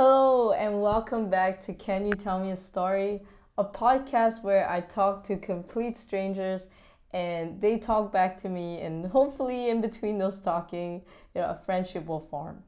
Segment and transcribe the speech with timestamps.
[0.00, 3.20] Hello, and welcome back to Can You Tell Me a Story,
[3.58, 6.68] a podcast where I talk to complete strangers
[7.12, 11.02] and they talk back to me, and hopefully, in between those talking,
[11.34, 12.62] you know, a friendship will form.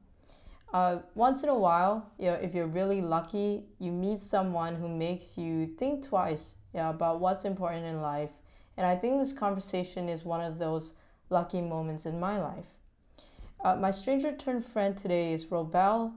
[0.75, 4.89] Uh, once in a while, you know, if you're really lucky, you meet someone who
[4.89, 8.31] makes you think twice yeah, about what's important in life.
[8.77, 10.95] And I think this conversation is one of those
[11.29, 12.67] lucky moments in my life.
[13.63, 16.13] Uh, my stranger turned friend today is Robel,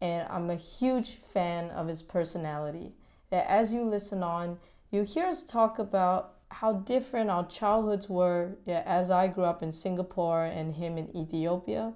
[0.00, 2.92] and I'm a huge fan of his personality.
[3.30, 4.58] That As you listen on,
[4.90, 9.62] you hear us talk about how different our childhoods were yeah, as I grew up
[9.62, 11.92] in Singapore and him in Ethiopia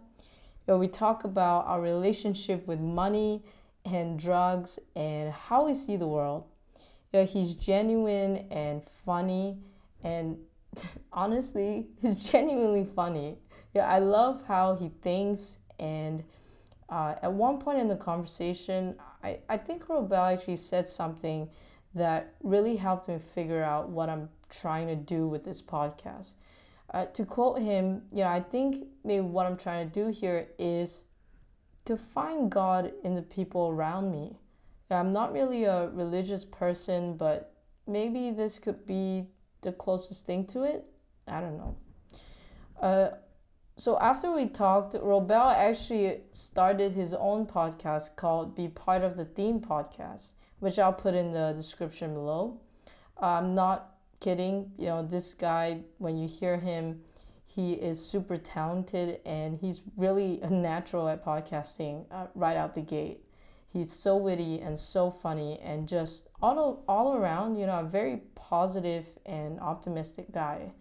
[0.65, 3.43] where we talk about our relationship with money
[3.85, 6.45] and drugs and how we see the world.
[7.13, 9.59] Know, he's genuine and funny,
[10.03, 10.39] and
[11.13, 13.37] honestly, he's genuinely funny.
[13.75, 15.57] Yeah, I love how he thinks.
[15.79, 16.23] And
[16.93, 21.49] uh, at one point in the conversation, I, I think Robel actually said something
[21.95, 26.33] that really helped me figure out what I'm trying to do with this podcast.
[26.93, 30.49] Uh, to quote him, you know, I think maybe what I'm trying to do here
[30.59, 31.05] is
[31.87, 34.37] to find God in the people around me.
[34.91, 37.55] I'm not really a religious person, but
[37.87, 39.29] maybe this could be
[39.63, 40.85] the closest thing to it.
[41.27, 41.77] I don't know.
[42.79, 43.11] Uh,
[43.77, 49.25] so after we talked, Robel actually started his own podcast called Be Part of the
[49.25, 52.61] Theme Podcast, which I'll put in the description below.
[53.19, 54.73] I'm not kidding.
[54.79, 57.01] You know, this guy, when you hear him,
[57.47, 62.81] he is super talented and he's really a natural at podcasting uh, right out the
[62.81, 63.25] gate.
[63.69, 68.23] He's so witty and so funny and just all, all around, you know, a very
[68.35, 70.73] positive and optimistic guy.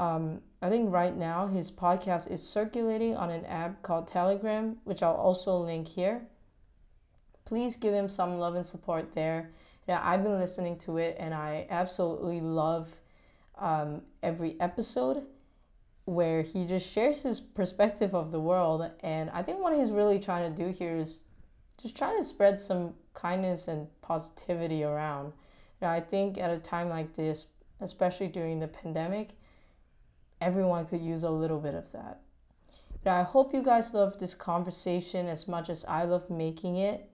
[0.00, 5.02] Um, I think right now his podcast is circulating on an app called Telegram, which
[5.02, 6.22] I'll also link here.
[7.44, 9.50] Please give him some love and support there
[9.90, 12.88] yeah, I've been listening to it and I absolutely love
[13.58, 15.24] um, every episode
[16.04, 18.88] where he just shares his perspective of the world.
[19.02, 21.22] And I think what he's really trying to do here is
[21.82, 25.32] just try to spread some kindness and positivity around.
[25.80, 27.46] You know, I think at a time like this,
[27.80, 29.30] especially during the pandemic,
[30.40, 32.20] everyone could use a little bit of that.
[33.04, 37.08] Now, I hope you guys love this conversation as much as I love making it.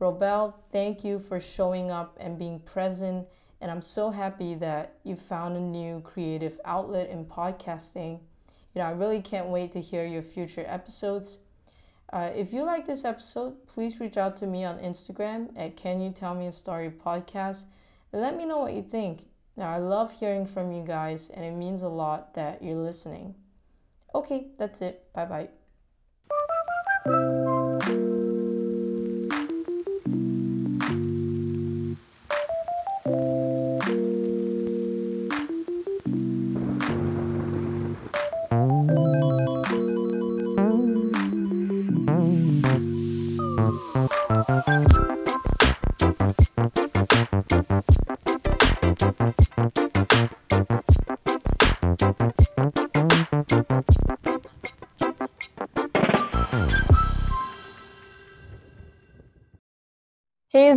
[0.00, 3.26] Robel, thank you for showing up and being present.
[3.60, 8.20] And I'm so happy that you found a new creative outlet in podcasting.
[8.74, 11.38] You know, I really can't wait to hear your future episodes.
[12.12, 16.00] Uh, if you like this episode, please reach out to me on Instagram at Can
[16.00, 17.64] You Tell Me a Story Podcast
[18.12, 19.26] and let me know what you think.
[19.56, 23.34] Now, I love hearing from you guys, and it means a lot that you're listening.
[24.14, 25.12] Okay, that's it.
[25.12, 25.48] Bye
[27.06, 27.43] bye.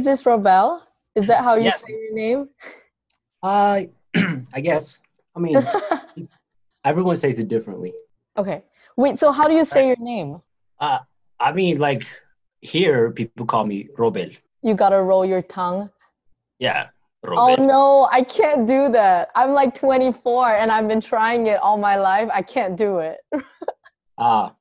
[0.08, 0.82] This Robel?
[1.16, 1.84] Is that how you yes.
[1.84, 2.50] say your name?
[3.44, 3.82] Uh,
[4.54, 5.02] I guess.
[5.36, 5.58] I mean,
[6.86, 7.94] everyone says it differently.
[8.38, 8.64] Okay.
[8.96, 10.42] Wait, so how do you say your name?
[10.80, 11.00] Uh,
[11.40, 12.08] I mean, like
[12.62, 14.36] here, people call me Robel.
[14.64, 15.90] You gotta roll your tongue.
[16.58, 16.88] Yeah.
[17.26, 17.60] Robel.
[17.60, 19.30] Oh no, I can't do that.
[19.36, 22.30] I'm like 24 and I've been trying it all my life.
[22.34, 23.20] I can't do it.
[24.20, 24.48] Ah.
[24.48, 24.52] uh,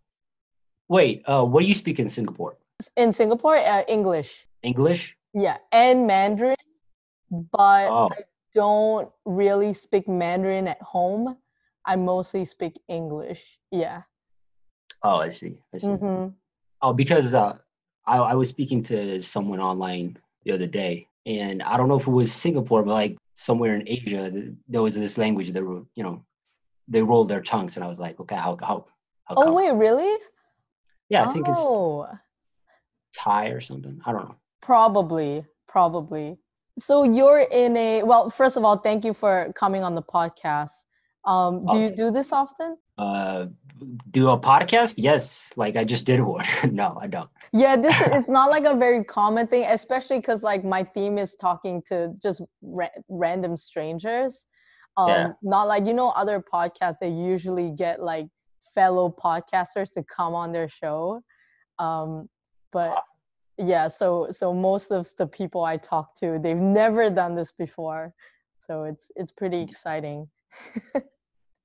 [0.87, 2.59] wait, uh, what do you speak in Singapore?
[2.99, 4.47] In Singapore, uh, English.
[4.63, 5.16] English?
[5.37, 6.57] Yeah, and Mandarin,
[7.31, 8.09] but oh.
[8.11, 8.23] I
[8.55, 11.37] don't really speak Mandarin at home.
[11.85, 13.59] I mostly speak English.
[13.71, 14.01] Yeah.
[15.03, 15.59] Oh, I see.
[15.75, 15.89] I see.
[15.89, 16.29] Mm-hmm.
[16.81, 17.59] Oh, because uh,
[18.07, 22.07] I, I was speaking to someone online the other day, and I don't know if
[22.07, 24.33] it was Singapore, but like somewhere in Asia,
[24.69, 26.25] there was this language that were, you know,
[26.89, 28.87] they rolled their tongues, and I was like, okay, how how?
[29.25, 30.17] how oh wait, really?
[31.11, 32.05] Yeah, I think oh.
[32.11, 34.01] it's Thai or something.
[34.07, 34.37] I don't know.
[34.67, 36.39] Probably, probably.
[36.77, 38.31] So you're in a well.
[38.31, 40.73] First of all, thank you for coming on the podcast.
[41.25, 42.77] Um, do you do this often?
[42.99, 43.47] Uh,
[44.11, 44.95] do a podcast?
[44.97, 46.45] Yes, like I just did one.
[46.73, 47.31] no, I don't.
[47.53, 51.37] Yeah, this it's not like a very common thing, especially because like my theme is
[51.37, 54.47] talking to just ra- random strangers.
[54.97, 55.33] Um, yeah.
[55.43, 56.97] not like you know other podcasts.
[57.01, 58.27] They usually get like
[58.75, 61.23] fellow podcasters to come on their show.
[61.79, 62.29] Um,
[62.73, 63.01] but
[63.59, 68.13] yeah so so most of the people i talk to they've never done this before
[68.67, 70.29] so it's it's pretty exciting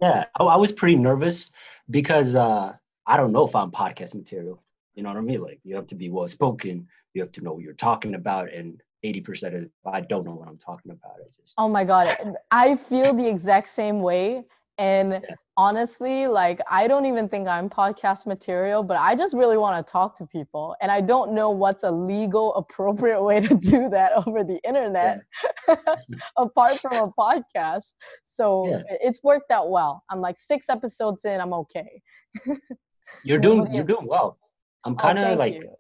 [0.02, 1.52] yeah I, I was pretty nervous
[1.90, 2.74] because uh
[3.06, 4.62] i don't know if i'm podcast material
[4.96, 7.42] you know what i mean like you have to be well spoken you have to
[7.42, 11.14] know what you're talking about and 80% of I don't know what I'm talking about.
[11.20, 12.16] I just Oh my god,
[12.52, 14.46] I feel the exact same way
[14.82, 15.36] and yeah.
[15.58, 19.92] honestly, like I don't even think I'm podcast material, but I just really want to
[19.92, 20.76] talk to people.
[20.82, 25.22] And I don't know what's a legal, appropriate way to do that over the internet
[25.68, 25.76] yeah.
[26.38, 27.94] apart from a podcast.
[28.26, 28.82] So yeah.
[29.02, 30.04] it's worked out well.
[30.10, 32.02] I'm like six episodes in, I'm okay.
[33.24, 34.40] you're doing you're doing well.
[34.84, 35.76] I'm kind of oh, like you.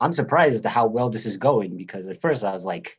[0.00, 2.96] I'm surprised as to how well this is going because at first I was like,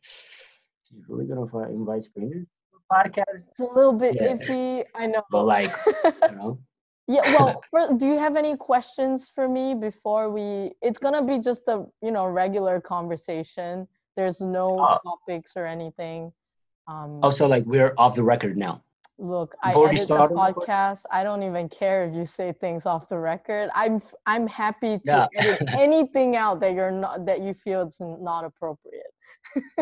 [0.90, 2.46] "You really gonna invite strangers?"
[2.92, 3.48] Podcast.
[3.50, 4.34] It's a little bit yeah.
[4.34, 4.84] iffy.
[4.94, 5.22] I know.
[5.30, 5.72] But like,
[6.04, 6.58] you know.
[7.06, 10.72] Yeah, well, for, do you have any questions for me before we?
[10.82, 13.86] It's gonna be just a you know regular conversation.
[14.16, 16.32] There's no uh, topics or anything.
[16.86, 18.82] Um, oh, so like we're off the record now.
[19.18, 21.02] Look, I edit the podcast.
[21.10, 23.70] I don't even care if you say things off the record.
[23.74, 25.26] I'm I'm happy to yeah.
[25.36, 29.12] edit anything out that you're not that you feel it's not appropriate.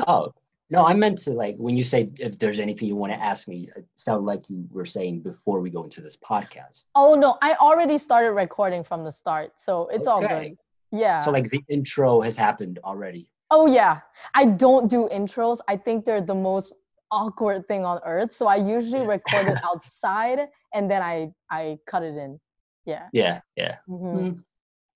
[0.07, 0.33] oh,
[0.73, 3.47] no, I meant to like when you say if there's anything you want to ask
[3.47, 6.87] me, it sounded like you were saying before we go into this podcast.
[6.95, 10.27] Oh no, I already started recording from the start, so it's okay.
[10.27, 10.57] all good.
[10.91, 11.19] Yeah.
[11.21, 13.29] So like the intro has happened already.
[13.51, 14.01] Oh yeah.
[14.35, 15.59] I don't do intros.
[15.69, 16.73] I think they're the most
[17.11, 18.33] awkward thing on earth.
[18.33, 22.41] So I usually record it outside and then I I cut it in.
[22.87, 23.09] Yeah.
[23.13, 23.77] Yeah, yeah.
[23.89, 24.19] Mm-hmm.
[24.19, 24.43] Mm.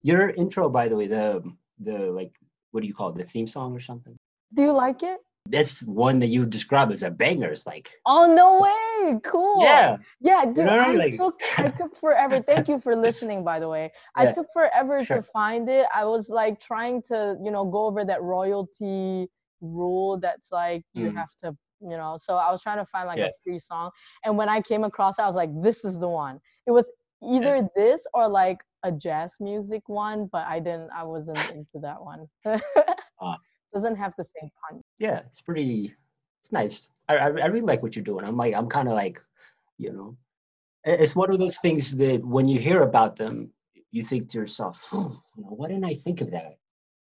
[0.03, 1.43] Your intro by the way, the
[1.81, 2.35] the like
[2.71, 3.17] what do you call it?
[3.17, 4.17] The theme song or something?
[4.55, 5.19] Do you like it?
[5.49, 7.51] That's one that you describe as a banger.
[7.51, 9.63] It's like oh no so, way, cool.
[9.63, 10.59] Yeah, yeah, dude.
[10.59, 12.41] You know I, like, took I took forever.
[12.41, 13.93] Thank you for listening, by the way.
[14.17, 14.31] Yeah.
[14.31, 15.17] I took forever sure.
[15.17, 15.87] to find it.
[15.95, 19.29] I was like trying to you know go over that royalty
[19.61, 20.19] rule.
[20.19, 21.17] That's like you mm.
[21.17, 22.17] have to you know.
[22.19, 23.27] So I was trying to find like yeah.
[23.27, 23.91] a free song,
[24.25, 26.41] and when I came across, it, I was like, this is the one.
[26.67, 26.91] It was
[27.23, 27.69] either yeah.
[27.75, 30.91] this or like a jazz music one, but I didn't.
[30.91, 32.27] I wasn't into that one.
[33.21, 33.37] uh
[33.77, 34.83] doesn't have the same punch.
[34.99, 35.95] Yeah, it's pretty.
[36.41, 36.89] It's nice.
[37.09, 38.25] I I, I really like what you're doing.
[38.25, 39.21] I'm like I'm kind of like,
[39.79, 40.17] you know,
[40.85, 43.51] it's one of those things that when you hear about them,
[43.91, 44.99] you think to yourself, you
[45.39, 46.59] know, why didn't I think of that?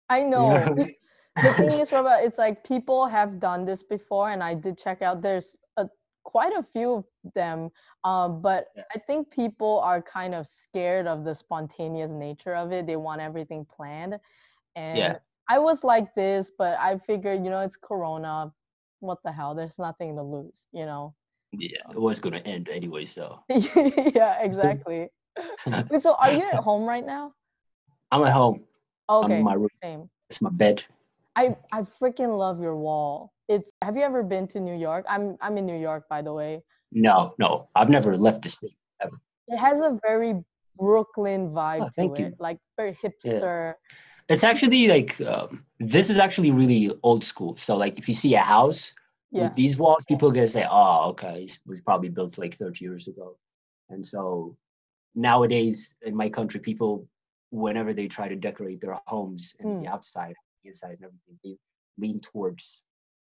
[0.09, 0.53] I know.
[0.53, 0.88] You know
[1.38, 5.01] the thing is, Robel, it's like people have done this before, and I did check
[5.01, 5.21] out.
[5.21, 5.88] There's a,
[6.23, 7.69] quite a few of them,
[8.03, 8.83] um, but yeah.
[8.93, 12.88] I think people are kind of scared of the spontaneous nature of it.
[12.88, 14.19] They want everything planned,
[14.75, 15.15] and yeah.
[15.49, 18.51] I was like this, but I figured, you know, it's Corona.
[18.99, 19.55] What the hell?
[19.55, 21.15] There's nothing to lose, you know.
[21.53, 23.43] Yeah, it um, was gonna end anyway, so.
[23.49, 25.09] yeah, exactly.
[25.99, 27.33] so, are you at home right now?
[28.11, 28.63] I'm at home.
[29.09, 29.25] Okay.
[29.25, 29.69] I'm in my room.
[29.83, 30.09] Same.
[30.29, 30.83] It's my bed.
[31.35, 33.33] I I freaking love your wall.
[33.49, 33.71] It's.
[33.81, 35.05] Have you ever been to New York?
[35.09, 36.61] I'm I'm in New York, by the way.
[36.93, 39.17] No, no, I've never left the city ever.
[39.47, 40.35] It has a very
[40.77, 42.35] Brooklyn vibe oh, to it, you.
[42.39, 43.73] like very hipster.
[43.73, 43.91] Yeah
[44.29, 47.56] it's actually like um, this is actually really old school.
[47.57, 48.94] So like if you see a house
[49.31, 49.44] yeah.
[49.44, 52.83] with these walls, people are gonna say, "Oh, okay, it was probably built like 30
[52.83, 53.38] years ago."
[53.89, 54.56] And so
[55.15, 57.07] nowadays in my country, people
[57.51, 59.83] whenever they try to decorate their homes and mm.
[59.83, 61.57] the outside, the inside, and everything, they
[61.97, 62.81] lean towards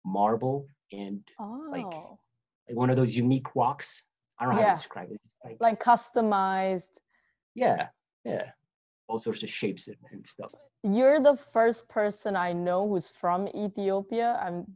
[0.04, 1.66] marble and oh.
[1.70, 4.02] like like one of those unique rocks.
[4.38, 4.68] I don't know yeah.
[4.68, 5.20] how to describe it.
[5.44, 6.90] Like, like customized.
[7.54, 7.88] Yeah,
[8.24, 8.50] yeah
[9.08, 10.52] all sorts of shapes and, and stuff.
[10.82, 14.40] You're the first person I know who's from Ethiopia.
[14.44, 14.66] I'm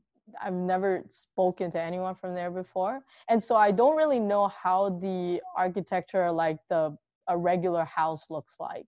[0.42, 3.00] I've never spoken to anyone from there before.
[3.28, 6.96] And so I don't really know how the architecture like the
[7.28, 8.86] a regular house looks like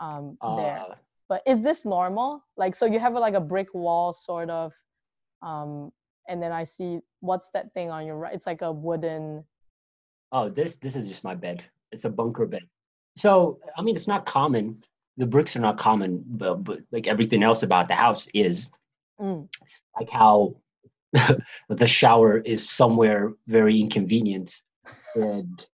[0.00, 0.84] um uh, there.
[1.28, 2.44] But is this normal?
[2.56, 4.72] Like so you have like a brick wall sort of
[5.42, 5.92] um
[6.28, 8.34] and then I see what's that thing on your right?
[8.34, 9.44] It's like a wooden
[10.32, 11.64] Oh, this this is just my bed.
[11.92, 12.62] It's a bunker bed.
[13.20, 14.82] So, I mean, it's not common.
[15.18, 18.70] The bricks are not common, but, but like everything else about the house is.
[19.20, 19.46] Mm.
[19.98, 20.56] Like how
[21.68, 24.62] the shower is somewhere very inconvenient.
[25.14, 25.66] And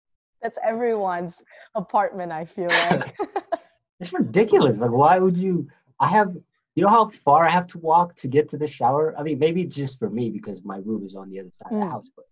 [0.41, 1.43] that's everyone's
[1.75, 3.15] apartment, I feel like.
[3.99, 4.79] it's ridiculous.
[4.79, 5.67] Like, why would you?
[5.99, 6.35] I have,
[6.75, 9.13] you know how far I have to walk to get to the shower?
[9.19, 11.71] I mean, maybe it's just for me because my room is on the other side
[11.71, 11.75] mm.
[11.75, 11.91] of the mm.
[11.91, 12.25] house, but.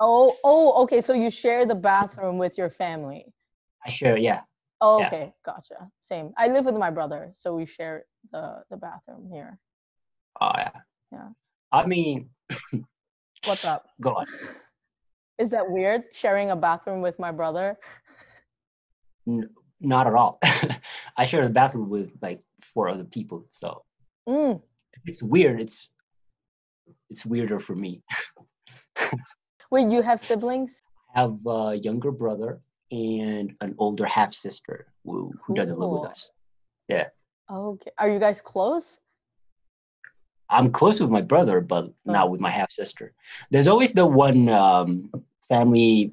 [0.00, 1.00] Oh, oh, okay.
[1.00, 3.32] So you share the bathroom with your family.
[3.84, 4.40] I share, yeah.
[4.80, 5.06] Oh, yeah.
[5.06, 5.90] okay, gotcha.
[6.00, 6.32] Same.
[6.36, 9.58] I live with my brother, so we share the the bathroom here.
[10.40, 10.70] Oh yeah.
[11.12, 11.28] Yeah.
[11.72, 12.30] I mean,
[13.44, 13.86] what's up?
[14.00, 14.26] Go on.
[15.38, 17.76] Is that weird sharing a bathroom with my brother?
[19.28, 19.50] N-
[19.80, 20.38] not at all.
[21.16, 23.84] I share the bathroom with like four other people, so
[24.28, 24.62] Mm.
[25.04, 25.90] it's weird, it's
[27.10, 28.02] it's weirder for me.
[29.70, 30.82] Wait, you have siblings?
[31.14, 32.60] I have a younger brother
[32.94, 36.30] and an older half sister who, who doesn't live with us.
[36.88, 37.08] Yeah.
[37.50, 37.90] Okay.
[37.98, 39.00] Are you guys close?
[40.48, 43.12] I'm close with my brother, but not with my half sister.
[43.50, 45.10] There's always the one um,
[45.48, 46.12] family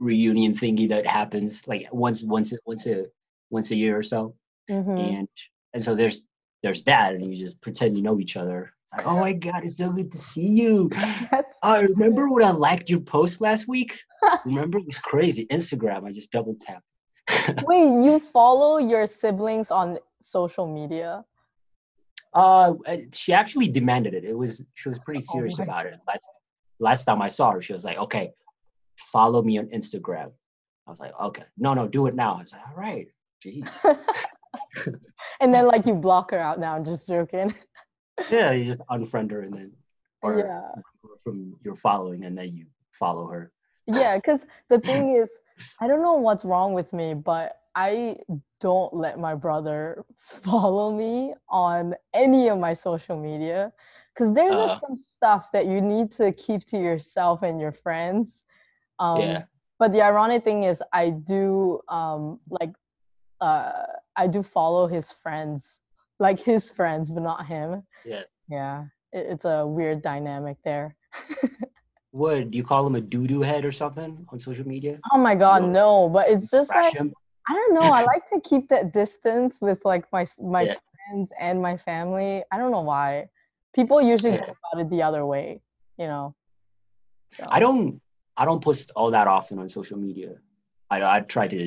[0.00, 3.06] reunion thingy that happens like once once once a
[3.50, 4.34] once a year or so,
[4.70, 4.98] Mm-hmm.
[4.98, 5.28] and
[5.72, 6.22] and so there's
[6.62, 8.74] there's that, and you just pretend you know each other.
[8.92, 10.90] Like, oh my god, it's so good to see you.
[11.62, 13.98] I remember when I liked your post last week.
[14.46, 15.46] remember it was crazy.
[15.46, 16.84] Instagram, I just double tapped.
[17.64, 21.24] Wait, you follow your siblings on social media?
[22.32, 22.74] Uh,
[23.12, 24.24] she actually demanded it.
[24.24, 25.98] It was she was pretty Oh serious my about it.
[26.06, 26.28] Last
[26.78, 28.32] last time I saw her, she was like, "Okay,
[28.96, 30.30] follow me on Instagram."
[30.86, 33.06] I was like, "Okay, no, no, do it now." I was like, "All right,
[33.44, 33.68] jeez."
[35.40, 36.74] and then like you block her out now.
[36.74, 37.54] I'm just joking.
[38.30, 39.72] Yeah, you just unfriend her and then,
[40.22, 40.70] or yeah.
[41.22, 43.52] from your following, and then you follow her.
[43.86, 45.30] Yeah, because the thing is,
[45.80, 48.16] I don't know what's wrong with me, but I
[48.60, 53.72] don't let my brother follow me on any of my social media
[54.14, 54.66] because there's Uh.
[54.66, 58.44] just some stuff that you need to keep to yourself and your friends.
[58.98, 59.44] Um, Yeah.
[59.78, 62.74] But the ironic thing is, I do um, like,
[63.40, 63.84] uh,
[64.16, 65.78] I do follow his friends,
[66.18, 67.82] like his friends, but not him.
[68.04, 68.22] Yeah.
[68.48, 70.96] Yeah, it, it's a weird dynamic there.
[72.10, 74.98] What do you call him a doo doo head or something on social media?
[75.12, 75.68] Oh my god, No.
[75.68, 76.08] no!
[76.08, 77.12] But it's just Trash like him?
[77.48, 77.90] I don't know.
[77.92, 80.76] I like to keep that distance with like my my Yeah.
[81.06, 82.42] friends and my family.
[82.50, 83.28] I don't know why.
[83.74, 84.46] People usually Yeah.
[84.46, 85.60] go about it the other way,
[85.98, 86.34] you know.
[87.32, 88.00] So, I don't
[88.36, 90.30] I don't post all that often on social media.
[90.90, 91.60] I I try to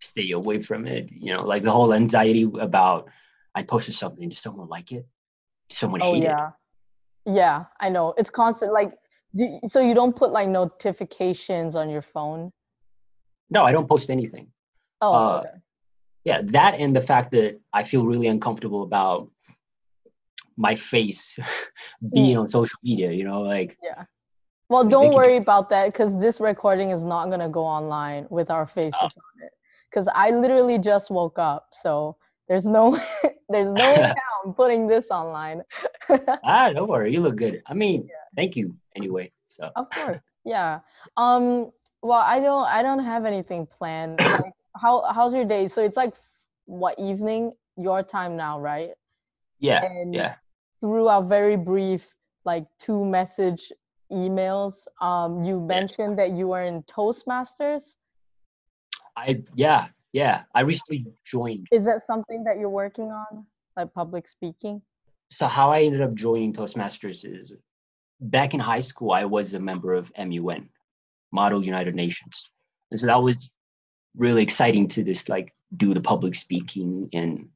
[0.00, 1.10] stay away from it.
[1.10, 3.10] You know, like the whole anxiety about
[3.58, 5.04] I posted something, does someone like it?
[5.68, 6.26] Someone Oh hate it?
[6.28, 6.50] yeah,
[7.26, 7.64] yeah.
[7.80, 8.14] I know.
[8.16, 8.72] It's constant.
[8.72, 8.92] Like,
[9.34, 12.52] do, so you don't put like notifications on your phone.
[13.50, 14.52] No, I don't post anything.
[15.00, 15.56] Oh, Uh, okay.
[16.24, 19.28] Yeah, that and the fact that I feel really uncomfortable about
[20.56, 21.36] my face
[22.14, 23.10] being on social media.
[23.10, 24.04] You know, like Yeah.
[24.68, 28.50] Well, don't can worry about that because this recording is not gonna go online with
[28.52, 29.06] our faces Oh.
[29.06, 29.52] on it.
[29.90, 32.16] Because I literally just woke up, so
[32.48, 32.98] there's no
[33.48, 34.12] there's no way
[34.44, 35.62] I'm putting this online.
[36.44, 37.62] ah, don't worry, you look good.
[37.66, 39.32] I mean, thank you anyway.
[39.48, 40.80] So of course, yeah.
[41.16, 41.70] Um.
[42.02, 44.18] Well, I don't I don't have anything planned.
[44.38, 45.68] Like, how how's your day?
[45.68, 46.14] So it's like
[46.66, 48.90] what evening your time now, right?
[49.58, 50.36] yeah, And yeah.
[50.80, 52.14] through our very brief
[52.44, 53.72] like two message
[54.12, 57.96] emails, um, you mentioned that you were in Toastmasters.
[59.16, 60.44] I yeah, yeah.
[60.54, 61.68] I recently joined.
[61.72, 63.46] Is that something that you're working on,
[63.76, 64.82] like public speaking?
[65.30, 67.52] So how I ended up joining Toastmasters is
[68.20, 70.68] back in high school, I was a member of MUN,
[71.32, 72.42] Model United Nations.
[72.90, 73.56] And so that was
[74.16, 77.48] really exciting to just like do the public speaking and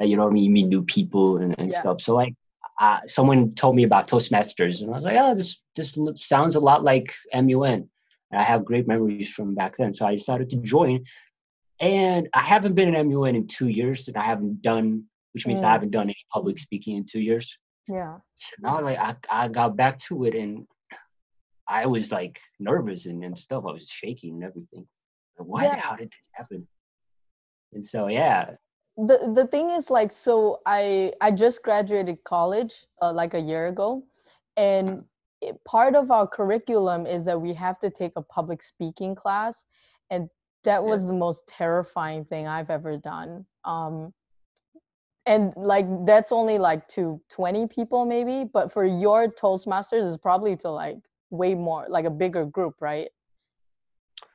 [0.00, 1.78] uh, you know what I mean, you meet new people and, and Yeah.
[1.78, 2.00] stuff.
[2.00, 2.34] So like
[2.80, 6.60] uh, someone told me about Toastmasters and I was like, oh, this this sounds a
[6.60, 7.88] lot like MUN.
[8.30, 9.92] And I have great memories from back then.
[9.92, 11.04] So I decided to join.
[11.80, 15.62] And I haven't been in MUN in two years and I haven't done, which means
[15.62, 15.72] I Mm.
[15.72, 17.58] haven't done any public speaking in two years.
[17.88, 18.18] Yeah.
[18.36, 20.66] So now like I, I got back to it and
[21.68, 23.64] I was like nervous and, and stuff.
[23.68, 24.86] I was shaking and everything.
[25.38, 25.64] Like, what?
[25.64, 25.76] Yeah.
[25.76, 26.66] How did this happen?
[27.72, 28.54] And so yeah,
[28.96, 33.66] The the thing is like so I I just graduated college uh, like a year
[33.66, 34.04] ago,
[34.56, 35.04] and
[35.42, 39.66] it, part of our curriculum is that we have to take a public speaking class,
[40.08, 40.30] and
[40.66, 43.46] that was the most terrifying thing I've ever done.
[43.64, 44.12] Um,
[45.24, 50.54] and like that's only like to 20 people maybe but for your toastmasters is probably
[50.56, 50.98] to like
[51.30, 53.08] way more like a bigger group right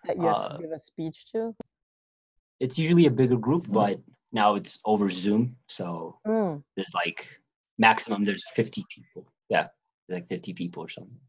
[0.05, 1.55] that you have Uh, to give a speech to
[2.59, 3.99] it's usually a bigger group, but
[4.31, 5.55] now it's over Zoom.
[5.67, 7.19] So Mm, there's like
[7.79, 9.25] maximum there's 50 people.
[9.49, 9.67] Yeah,
[10.09, 11.19] like 50 people or something.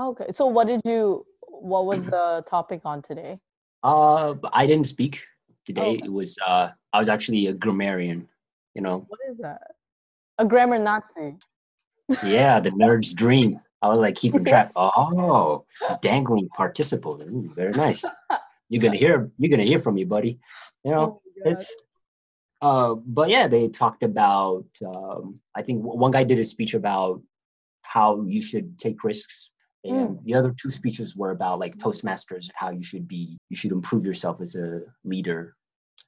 [0.00, 3.38] okay so what did you what was the topic on today
[3.82, 5.24] Uh, I didn't speak
[5.64, 5.96] today.
[5.96, 6.02] okay.
[6.04, 8.28] It was uh, I was actually a grammarian.
[8.74, 9.62] You know, what is that
[10.38, 11.36] a grammar nazi
[12.24, 13.60] yeah, the nerd's dream.
[13.82, 14.72] I was like keeping track.
[14.76, 15.64] Oh,
[16.02, 17.20] dangling participle.
[17.22, 18.04] Ooh, very nice.
[18.68, 19.30] You're gonna hear.
[19.38, 20.38] You're gonna hear from me, buddy.
[20.84, 21.72] You know, Oh it's.
[22.60, 24.66] Uh, but yeah, they talked about.
[24.84, 27.22] Um, I think one guy did a speech about
[27.82, 29.50] how you should take risks,
[29.84, 33.38] and the other two speeches were about like Toastmasters, how you should be.
[33.48, 35.54] You should improve yourself as a leader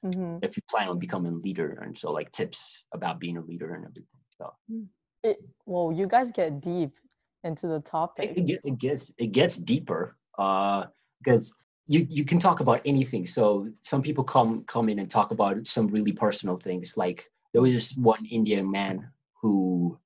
[0.03, 0.43] Mhm.
[0.43, 3.73] if you plan on becoming a leader, and so like tips about being a leader
[3.73, 4.19] and everything.
[4.37, 4.87] So Mm.
[5.23, 6.97] it well you guys get deep
[7.43, 10.85] into the topic it, it gets it gets deeper uh
[11.19, 11.53] because
[11.87, 15.65] you you can talk about anything so some people come come in and talk about
[15.67, 17.23] some really personal things like
[17.53, 19.07] there was this one indian man
[19.41, 19.97] who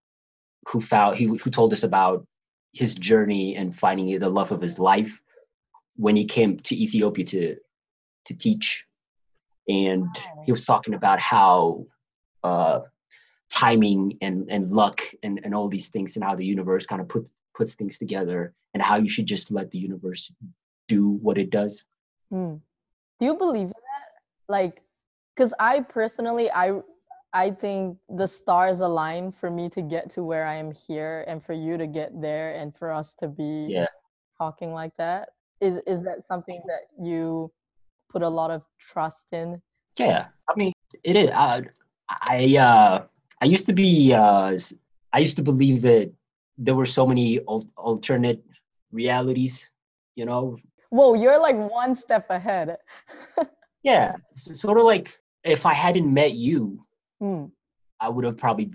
[0.68, 2.26] who found he who told us about
[2.76, 5.22] his journey and finding the love of his life
[5.96, 7.56] when he came to ethiopia to
[8.26, 8.86] to teach.
[9.68, 10.08] And
[10.46, 11.86] he was talking about how
[12.44, 12.82] uh
[13.50, 17.08] timing and and luck and and all these things and how the universe kind of
[17.08, 20.34] puts puts things together and how you should just let the universe
[20.88, 21.84] do what it does.
[22.34, 22.60] Mm.
[23.20, 24.10] do you believe in that?
[24.50, 24.82] Like
[25.36, 26.72] because i personally i
[27.36, 31.44] i think the stars align for me to get to where i am here and
[31.44, 33.88] for you to get there and for us to be yeah.
[34.38, 35.30] talking like that.
[35.62, 37.52] Is is that something that you
[38.10, 39.62] put a lot of trust in?
[40.00, 40.26] Yeah.
[40.50, 40.74] I mean
[41.04, 41.30] it is.
[41.32, 41.64] I
[42.10, 43.06] i uh
[43.42, 44.58] I used to be, uh,
[45.14, 46.12] I used to believe that
[46.58, 48.44] there were so many al- alternate
[48.92, 49.72] realities,
[50.16, 50.58] you know.
[50.90, 52.78] Whoa, you're like one step ahead.
[53.84, 56.84] yeah, sort of like if I hadn't met you,
[57.22, 57.52] mm.
[58.00, 58.72] I would have probably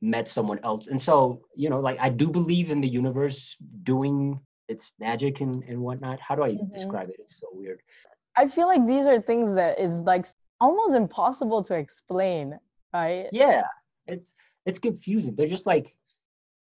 [0.00, 0.88] met someone else.
[0.88, 5.62] And so, you know, like I do believe in the universe doing its magic and,
[5.64, 6.20] and whatnot.
[6.20, 6.70] How do I mm-hmm.
[6.70, 7.16] describe it?
[7.18, 7.80] It's so weird.
[8.36, 10.26] I feel like these are things that is like
[10.60, 12.58] almost impossible to explain,
[12.92, 13.28] right?
[13.32, 13.62] Yeah
[14.06, 14.34] it's
[14.66, 15.34] it's confusing.
[15.34, 15.96] They're just like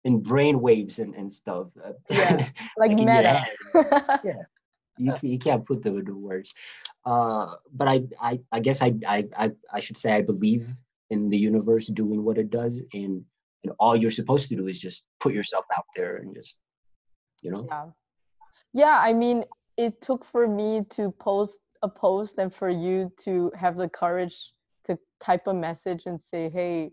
[0.03, 1.69] in brain waves and, and stuff.
[1.83, 2.31] Uh, yeah,
[2.77, 3.45] like, like meta.
[4.23, 4.43] yeah,
[4.97, 6.53] you, you can't put them into words.
[7.05, 10.69] Uh, but I, I I guess I, I I should say I believe
[11.09, 13.23] in the universe doing what it does, and
[13.63, 16.57] and all you're supposed to do is just put yourself out there and just
[17.41, 17.67] you know.
[17.69, 17.85] Yeah,
[18.73, 18.99] yeah.
[19.01, 19.43] I mean,
[19.77, 24.53] it took for me to post a post and for you to have the courage
[24.85, 26.91] to type a message and say, "Hey,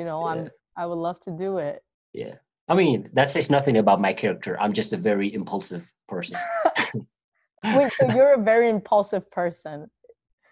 [0.00, 0.32] you know yeah.
[0.32, 1.82] i'm i would love to do it.
[2.12, 2.36] Yeah.
[2.68, 4.58] I mean that says nothing about my character.
[4.58, 6.36] I'm just a very impulsive person.
[7.76, 9.90] Wait so you're a very impulsive person.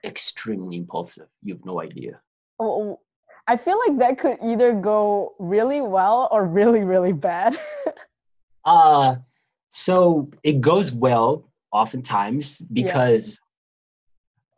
[0.05, 1.29] Extremely impulsive.
[1.43, 2.21] You have no idea.
[2.61, 3.01] Oh, oh
[3.49, 7.59] i feel like that could either go really well or really really bad.
[8.65, 9.17] Uh
[9.71, 13.41] so it goes well oftentimes because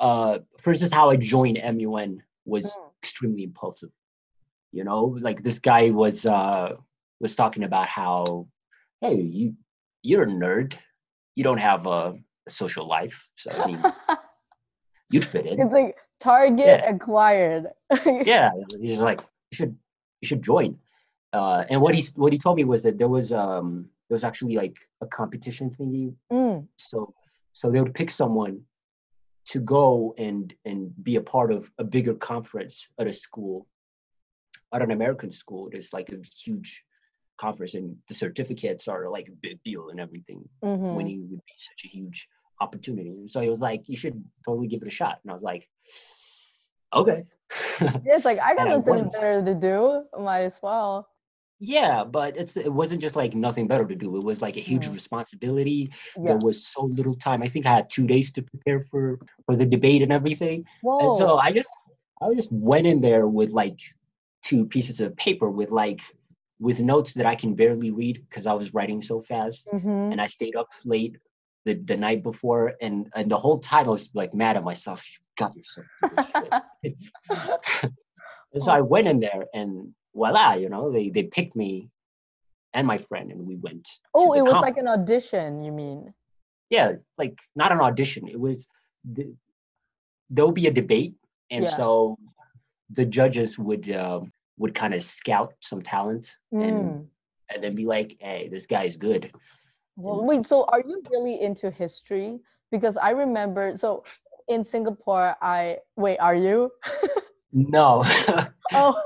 [0.01, 0.07] yeah.
[0.07, 2.91] uh first is how i joined mun was mm.
[3.03, 3.91] extremely impulsive
[4.73, 5.17] you know?
[5.21, 6.77] Like this guy was uh
[7.21, 8.49] was talking about how
[9.01, 9.55] hey you
[10.03, 10.75] you're a nerd.
[11.35, 12.15] You don't have a,
[12.47, 13.29] a social life.
[13.37, 13.83] So i mean
[15.11, 15.61] you'd fit in.
[15.61, 16.91] It's like target yeah.
[16.91, 17.67] acquired
[18.07, 19.77] yeah he's like you should
[20.21, 20.79] you should join
[21.33, 24.25] uh and what he what he told me was that there was um there was
[24.25, 26.67] actually like a competition thingy mm.
[26.77, 27.15] so
[27.53, 28.61] so they would pick someone
[29.47, 33.67] to go and and be a part of a bigger conference at a school
[34.73, 36.85] at an American school, there's like a huge
[37.39, 40.49] conference and the certificates are like a big deal and everything.
[40.63, 40.95] Mm-hmm.
[40.95, 42.29] Winning would be such a huge
[42.61, 43.13] opportunity.
[43.27, 45.19] So he was like, you should totally give it a shot.
[45.23, 45.69] And I was like,
[46.95, 47.25] okay.
[47.81, 50.05] yeah, it's like I got nothing better to do.
[50.19, 51.09] Might as well.
[51.63, 54.17] Yeah, but it's it wasn't just like nothing better to do.
[54.17, 54.95] It was like a huge mm.
[54.95, 55.93] responsibility.
[56.17, 56.31] Yeah.
[56.31, 57.43] There was so little time.
[57.43, 60.65] I think I had two days to prepare for for the debate and everything.
[60.81, 61.01] Whoa.
[61.01, 61.71] And so I just
[62.23, 63.79] I just went in there with like
[64.43, 66.01] two pieces of paper with like
[66.61, 70.13] with notes that I can barely read because I was writing so fast mm-hmm.
[70.13, 71.17] and I stayed up late
[71.67, 75.07] the, the night before and and the whole time I was like mad at myself.
[75.41, 75.87] Got yourself
[78.53, 81.89] and so I went in there and voila, you know, they they picked me
[82.75, 83.89] and my friend and we went.
[84.15, 84.77] Oh, it was conference.
[84.77, 86.15] like an audition, you mean?
[86.69, 88.29] Yeah, like not an audition.
[88.29, 88.69] It was
[89.05, 89.35] the,
[90.29, 91.15] there'll be a debate
[91.51, 91.71] and yeah.
[91.71, 92.17] so
[92.91, 94.21] the judges would uh,
[94.59, 96.67] would kind of scout some talent mm.
[96.67, 97.09] and
[97.53, 99.33] and then be like, "Hey, this guy's good."
[99.97, 100.47] Well, wait.
[100.47, 102.41] So, are you really into history?
[102.71, 103.77] Because I remember.
[103.77, 104.05] So,
[104.51, 106.19] in Singapore, I wait.
[106.19, 106.71] Are you?
[107.53, 108.05] no.
[108.75, 109.03] oh.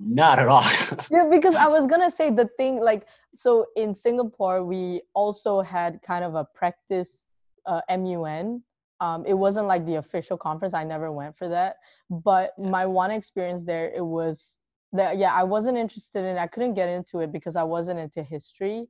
[0.00, 0.64] Not at all.
[1.10, 6.00] yeah, because I was gonna say the thing like so in Singapore we also had
[6.02, 7.26] kind of a practice
[7.64, 8.62] uh, MUN
[9.00, 10.72] um, it wasn't like the official conference.
[10.72, 11.76] I never went for that.
[12.08, 14.56] But my one experience there, it was
[14.92, 16.38] that yeah, I wasn't interested in.
[16.38, 18.86] I couldn't get into it because I wasn't into history,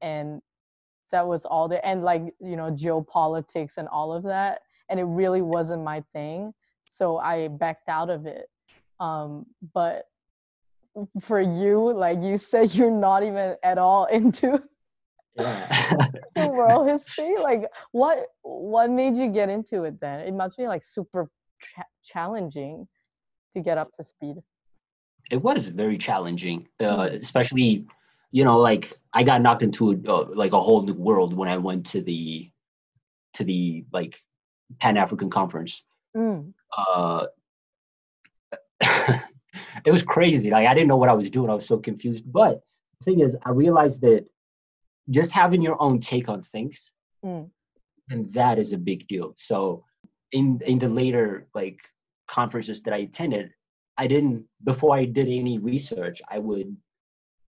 [0.00, 0.40] and
[1.10, 1.84] that was all there.
[1.84, 4.62] And like you know, geopolitics and all of that,
[4.92, 6.54] and it really wasn't my thing.
[6.88, 8.46] So I backed out of it.
[9.00, 10.04] Um, but
[11.20, 14.62] for you, like you said, you're not even at all into
[15.36, 15.66] yeah.
[16.50, 20.84] world history like what what made you get into it then it must be like
[20.84, 21.30] super
[22.04, 22.86] challenging
[23.54, 24.36] to get up to speed
[25.30, 27.20] it was very challenging, uh, mm.
[27.20, 27.86] especially
[28.30, 31.48] you know like I got knocked into a, uh, like a whole new world when
[31.48, 32.50] I went to the
[33.34, 34.18] to the like
[34.80, 35.84] Pan African Conference.
[36.16, 36.52] Mm.
[36.76, 37.26] Uh,
[39.84, 40.50] it was crazy.
[40.50, 41.50] Like I didn't know what I was doing.
[41.50, 42.30] I was so confused.
[42.30, 42.62] But
[42.98, 44.26] the thing is, I realized that
[45.10, 46.92] just having your own take on things,
[47.24, 47.48] mm.
[48.10, 49.32] and that is a big deal.
[49.36, 49.84] So
[50.32, 51.80] in in the later like
[52.28, 53.50] conferences that I attended,
[53.96, 56.76] I didn't before I did any research, I would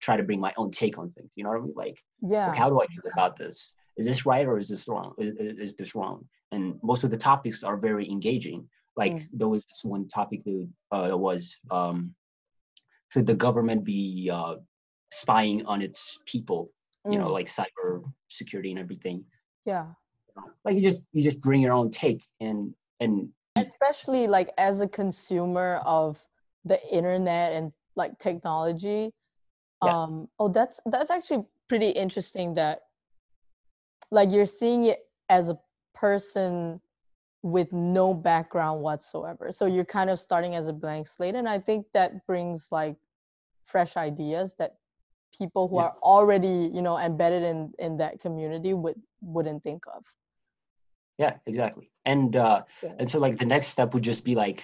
[0.02, 1.32] try to bring my own take on things.
[1.36, 1.74] You know what I mean?
[1.76, 3.74] Like, yeah, like, how do I feel about this?
[3.96, 5.14] Is this right or is this wrong?
[5.18, 6.26] Is, is this wrong?
[6.54, 8.68] And most of the topics are very engaging.
[8.96, 9.24] Like mm.
[9.34, 12.14] there was this one topic that uh, was um,
[13.12, 14.56] should the government be uh,
[15.12, 16.72] spying on its people?
[17.10, 17.34] You know, mm.
[17.34, 19.26] like cyber security and everything.
[19.66, 19.88] Yeah.
[20.64, 24.88] Like you just you just bring your own take and and especially like as a
[24.88, 26.20] consumer of
[26.66, 29.12] the internet and like technology
[29.84, 30.04] yeah.
[30.04, 32.82] um oh that's that's actually pretty interesting that
[34.12, 35.58] like you're seeing it as a
[36.04, 36.82] person
[37.44, 39.54] with no background whatsoever.
[39.54, 42.98] So you're kind of starting as a blank slate and i think that brings like
[43.74, 44.72] fresh ideas that
[45.40, 45.84] people who yeah.
[45.86, 49.00] are already you know embedded in in that community would
[49.36, 50.04] wouldn't think of.
[51.24, 51.88] Yeah exactly.
[52.14, 53.00] And uh yeah.
[53.00, 54.60] and so like the next step would just be like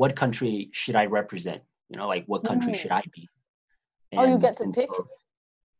[0.00, 1.62] what country should i represent?
[1.90, 2.80] You know like what country mm.
[2.80, 3.28] should i be?
[4.12, 4.90] And, oh you get to pick?
[4.94, 5.06] so,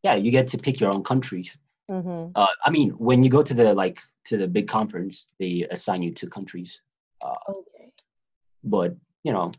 [0.07, 1.59] yeah you get to pick your own countries
[1.91, 2.31] mm-hmm.
[2.35, 6.03] uh, i mean when you go to the like to the big conference they assign
[6.03, 6.81] you to countries
[7.23, 7.93] uh, okay.
[8.65, 8.95] but
[9.25, 9.51] you know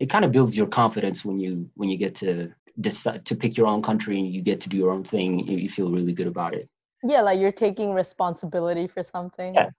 [0.00, 3.56] it kind of builds your confidence when you when you get to decide to pick
[3.56, 6.12] your own country and you get to do your own thing you, you feel really
[6.12, 6.68] good about it.
[7.04, 9.54] Yeah like you're taking responsibility for something.
[9.54, 9.70] Yeah.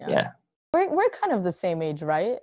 [0.00, 0.30] Yeah, yeah.
[0.72, 2.38] We're, we're kind of the same age right?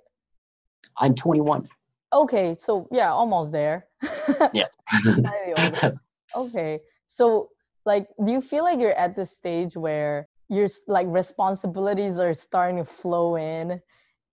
[0.98, 1.68] I'm 21
[2.12, 3.86] okay so yeah almost there.
[4.52, 4.66] Yeah.
[6.34, 7.50] Okay so
[7.84, 12.76] like do you feel like you're at the stage where your like responsibilities are starting
[12.76, 13.80] to flow in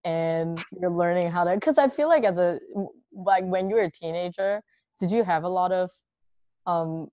[0.03, 2.59] and you're learning how to because i feel like as a
[3.13, 4.61] like when you were a teenager
[4.99, 5.89] did you have a lot of
[6.65, 7.07] um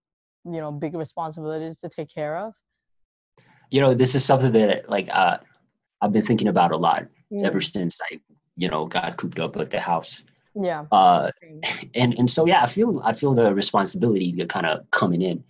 [0.45, 2.53] you know big responsibilities to take care of?
[3.71, 5.39] You know this is something that like uh
[6.01, 7.45] i've been thinking about a lot mm.
[7.45, 8.21] ever since i
[8.57, 10.23] you know got cooped up at the house.
[10.55, 10.87] Yeah.
[10.91, 11.31] Uh
[11.95, 15.45] and and so yeah i feel i feel the responsibility kind of coming in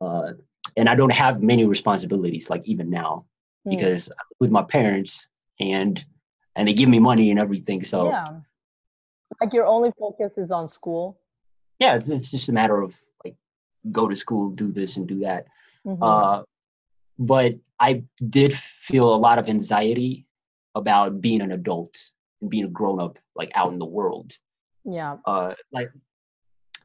[0.00, 0.32] uh
[0.76, 3.24] and i don't have many responsibilities like even now
[3.66, 3.70] mm.
[3.70, 5.28] because with my parents
[5.60, 6.04] and
[6.56, 8.24] and they give me money and everything so yeah.
[9.40, 11.18] Like your only focus is on school?
[11.80, 13.34] Yeah it's, it's just a matter of like
[13.90, 15.46] go to school do this and do that.
[15.86, 16.02] Mm-hmm.
[16.02, 16.42] uh
[17.18, 20.26] but i did feel a lot of anxiety
[20.74, 24.36] about being an adult and being a grown-up like out in the world.
[24.84, 25.16] Yeah.
[25.24, 25.90] Uh like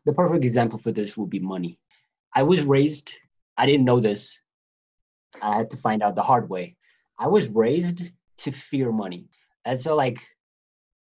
[0.06, 1.80] the perfect example for this would be money
[2.36, 3.14] i was raised
[3.58, 4.42] i didn't know this
[5.42, 6.76] i had to find out the hard way
[7.18, 9.28] i was raised to fear money
[9.66, 10.26] and so like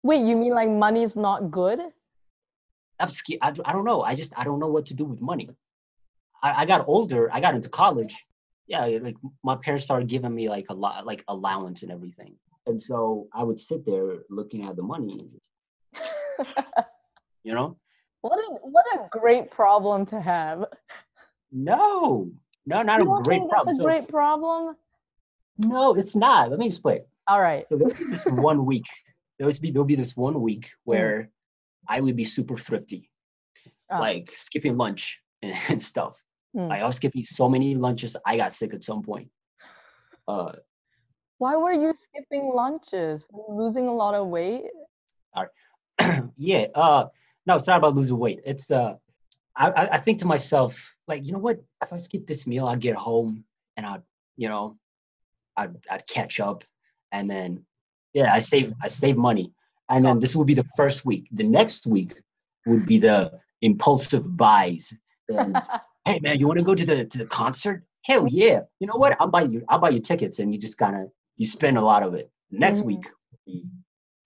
[0.02, 1.80] wait you mean like money is not good
[3.00, 3.40] I'm scared.
[3.42, 4.02] I, I don't know.
[4.02, 5.48] I just I don't know what to do with money.
[6.42, 7.32] I, I got older.
[7.32, 8.24] I got into college.
[8.66, 12.36] Yeah, like my parents started giving me like a lot, like allowance and everything.
[12.66, 15.28] And so I would sit there looking at the money,
[17.42, 17.76] you know.
[18.22, 20.66] What a what a great problem to have.
[21.52, 22.30] No,
[22.66, 23.50] no, not you a great problem.
[23.66, 24.76] That's a so, great problem.
[25.66, 26.50] No, it's not.
[26.50, 27.00] Let me explain.
[27.28, 27.66] All right.
[27.68, 28.86] So there'll be this one week.
[29.38, 30.74] There'll be there'll be this one week mm.
[30.84, 31.30] where
[31.88, 33.10] I would be super thrifty,
[33.90, 33.98] oh.
[33.98, 36.22] like skipping lunch and, and stuff.
[36.56, 36.70] Mm.
[36.72, 39.28] I was skipping so many lunches, I got sick at some point.
[40.26, 40.52] Uh,
[41.38, 43.24] Why were you skipping lunches?
[43.48, 44.64] losing a lot of weight?
[45.34, 45.46] All
[46.00, 46.22] right.
[46.36, 46.66] yeah.
[46.74, 47.06] Uh,
[47.46, 48.40] no, it's not about losing weight.
[48.44, 48.94] It's uh,
[49.56, 51.58] I, I think to myself, like, you know what?
[51.82, 53.44] If I skip this meal, I'd get home
[53.76, 54.02] and I'd,
[54.36, 54.76] you know,
[55.56, 56.64] I'd, I'd catch up,
[57.12, 57.64] and then,
[58.14, 59.52] yeah, I save I save money.
[59.90, 61.28] And then this would be the first week.
[61.32, 62.14] The next week
[62.66, 64.96] would be the impulsive buys.
[65.28, 65.56] And
[66.04, 67.84] hey man, you want to go to the to the concert?
[68.04, 68.60] Hell yeah!
[68.78, 69.16] You know what?
[69.20, 69.64] I'll buy you.
[69.68, 72.30] I'll buy you tickets, and you just kind of you spend a lot of it.
[72.50, 72.88] Next mm-hmm.
[72.88, 73.06] week,
[73.46, 73.68] be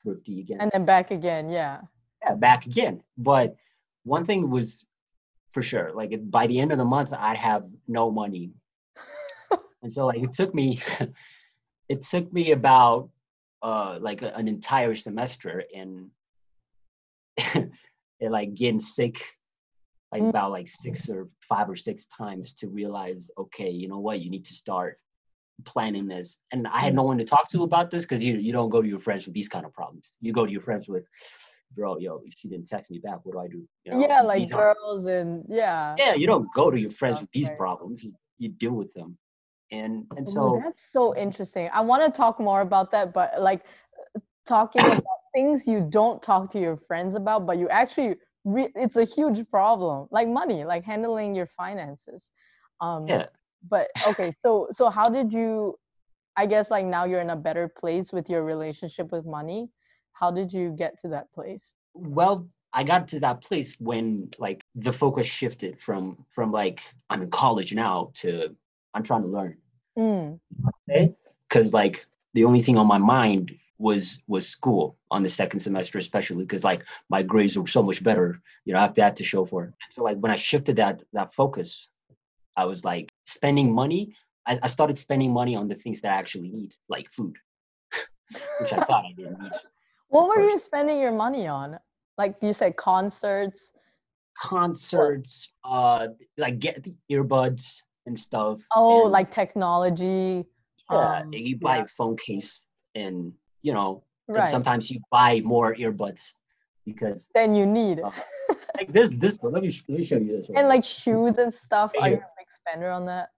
[0.02, 1.50] thrifty again, and then back again.
[1.50, 1.80] Yeah.
[2.24, 3.02] Yeah, back again.
[3.18, 3.56] But
[4.04, 4.84] one thing was
[5.50, 8.52] for sure, like by the end of the month, I'd have no money,
[9.82, 10.80] and so like it took me,
[11.88, 13.10] it took me about
[13.62, 16.10] uh, like a, an entire semester in,
[17.54, 17.70] and
[18.20, 19.20] like getting sick
[20.14, 24.20] like about like six or five or six times to realize okay you know what
[24.20, 24.98] you need to start
[25.64, 26.96] planning this and i had mm.
[26.96, 29.26] no one to talk to about this because you, you don't go to your friends
[29.26, 31.08] with these kind of problems you go to your friends with
[31.74, 33.20] bro, yo, if she didn't text me back.
[33.24, 33.66] What do I do?
[33.84, 35.94] You know, yeah, like girls and yeah.
[35.98, 38.06] Yeah, you don't go to your friends with these problems.
[38.38, 39.18] You deal with them.
[39.70, 41.70] And and so Ooh, that's so interesting.
[41.72, 43.64] I want to talk more about that, but like
[44.46, 45.02] talking about
[45.34, 49.48] things you don't talk to your friends about, but you actually re- it's a huge
[49.50, 50.06] problem.
[50.10, 52.30] Like money, like handling your finances.
[52.80, 53.26] Um yeah.
[53.68, 55.76] But okay, so so how did you
[56.36, 59.70] I guess like now you're in a better place with your relationship with money.
[60.14, 61.74] How did you get to that place?
[61.92, 67.22] Well, I got to that place when like the focus shifted from from like I'm
[67.22, 68.54] in college now to
[68.94, 69.56] I'm trying to learn.
[69.98, 70.40] Mm.
[71.48, 75.98] Because like the only thing on my mind was was school on the second semester,
[75.98, 78.40] especially because like my grades were so much better.
[78.64, 79.74] You know, I have that to show for it.
[79.90, 81.88] So like when I shifted that that focus,
[82.56, 84.14] I was like spending money.
[84.46, 87.36] I, I started spending money on the things that I actually need, like food,
[88.60, 89.52] which I thought I didn't need.
[90.08, 91.78] What were you spending your money on?
[92.18, 93.72] Like you said, concerts.
[94.38, 98.60] Concerts, uh, like get the earbuds and stuff.
[98.74, 100.44] Oh, and, like technology.
[100.90, 101.82] Yeah, um, you buy yeah.
[101.84, 104.48] a phone case, and you know, right.
[104.48, 106.38] sometimes you buy more earbuds
[106.84, 108.00] because then you need.
[108.00, 108.10] Uh,
[108.76, 109.52] like this, this one.
[109.52, 110.58] Let me let me show you this one.
[110.58, 111.92] And like shoes and stuff.
[111.98, 113.30] Are you a big spender on that?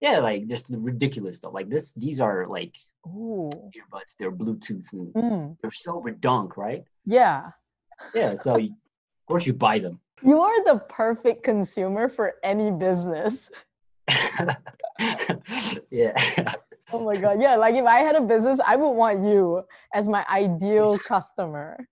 [0.00, 1.54] Yeah, like just ridiculous stuff.
[1.54, 3.50] Like this, these are like Ooh.
[3.50, 4.16] earbuds.
[4.18, 5.56] They're Bluetooth and mm.
[5.60, 6.84] they're so redunk, right?
[7.04, 7.50] Yeah.
[8.14, 8.34] Yeah.
[8.34, 10.00] So you, of course you buy them.
[10.22, 13.50] You are the perfect consumer for any business.
[15.90, 16.14] yeah.
[16.92, 17.42] Oh my god.
[17.42, 21.84] Yeah, like if I had a business, I would want you as my ideal customer.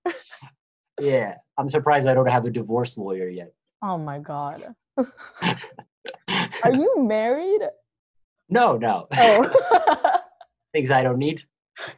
[1.01, 1.35] yeah.
[1.59, 3.53] I'm surprised I don't have a divorce lawyer yet.
[3.83, 4.73] Oh my god.
[4.97, 7.63] Are you married?
[8.49, 9.09] No, no.
[9.17, 10.14] Oh.
[10.75, 11.43] Things I don't need.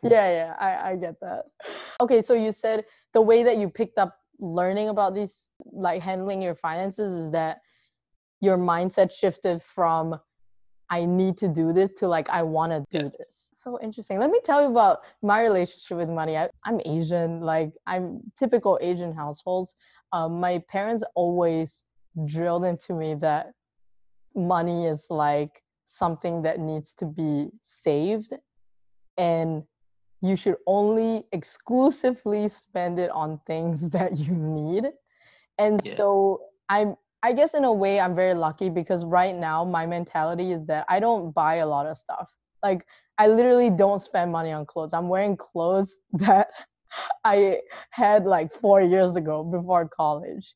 [0.02, 1.44] Yeah, yeah, I, I get that.
[2.00, 6.40] Okay, so you said the way that you picked up learning about these, like handling
[6.40, 7.60] your finances, is that
[8.40, 10.18] your mindset shifted from
[10.88, 13.10] I need to do this to like I want to do yeah.
[13.18, 13.50] this.
[13.52, 14.18] So interesting.
[14.18, 16.36] Let me tell you about my relationship with money.
[16.36, 19.74] I, am Asian, like I'm typical Asian households.
[20.12, 21.82] Um, my parents always
[22.24, 23.52] drilled into me that
[24.34, 28.32] money is like something that needs to be saved
[29.16, 29.64] and
[30.22, 34.86] you should only exclusively spend it on things that you need.
[35.58, 35.94] And yeah.
[35.94, 40.52] so I'm I guess in a way I'm very lucky because right now my mentality
[40.52, 42.30] is that I don't buy a lot of stuff.
[42.62, 42.86] Like
[43.18, 44.92] I literally don't spend money on clothes.
[44.92, 46.48] I'm wearing clothes that
[47.24, 50.54] I had like 4 years ago before college.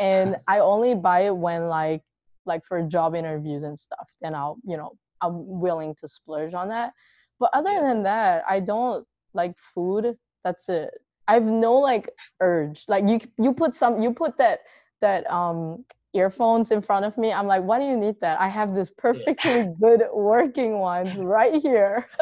[0.00, 2.02] And I only buy it when like
[2.46, 4.08] like for job interviews and stuff.
[4.22, 6.92] Then I'll, you know, I'm willing to splurge on that.
[7.38, 7.80] But other yeah.
[7.82, 10.16] than that, I don't like food.
[10.44, 10.90] That's it.
[11.26, 12.84] I have no like urge.
[12.88, 14.60] Like you you put some you put that
[15.00, 17.32] that um earphones in front of me.
[17.32, 18.40] I'm like, why do you need that?
[18.40, 19.68] I have this perfectly yeah.
[19.80, 22.08] good working ones right here.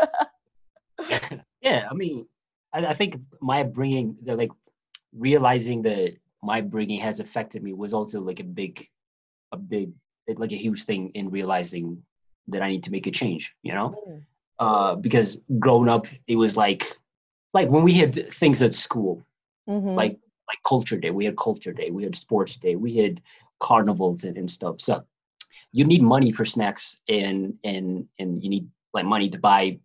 [1.61, 2.27] yeah, I mean,
[2.73, 4.51] I, I, think my bringing the like
[5.13, 8.89] realizing that my bringing has affected me was also like a big,
[9.53, 9.93] a big,
[10.37, 12.03] like a huge thing in realizing
[12.49, 13.55] that I need to make a change.
[13.63, 14.23] You know.
[14.59, 16.85] Uh, because growing up, it was like,
[17.53, 19.25] like when we had things at school,
[19.69, 19.89] mm-hmm.
[19.89, 23.21] like like culture day we had culture day we had sports day we had
[23.59, 24.81] carnivals and, and stuff.
[24.81, 25.05] So
[25.73, 29.79] you need money for snacks and and and you need like money to buy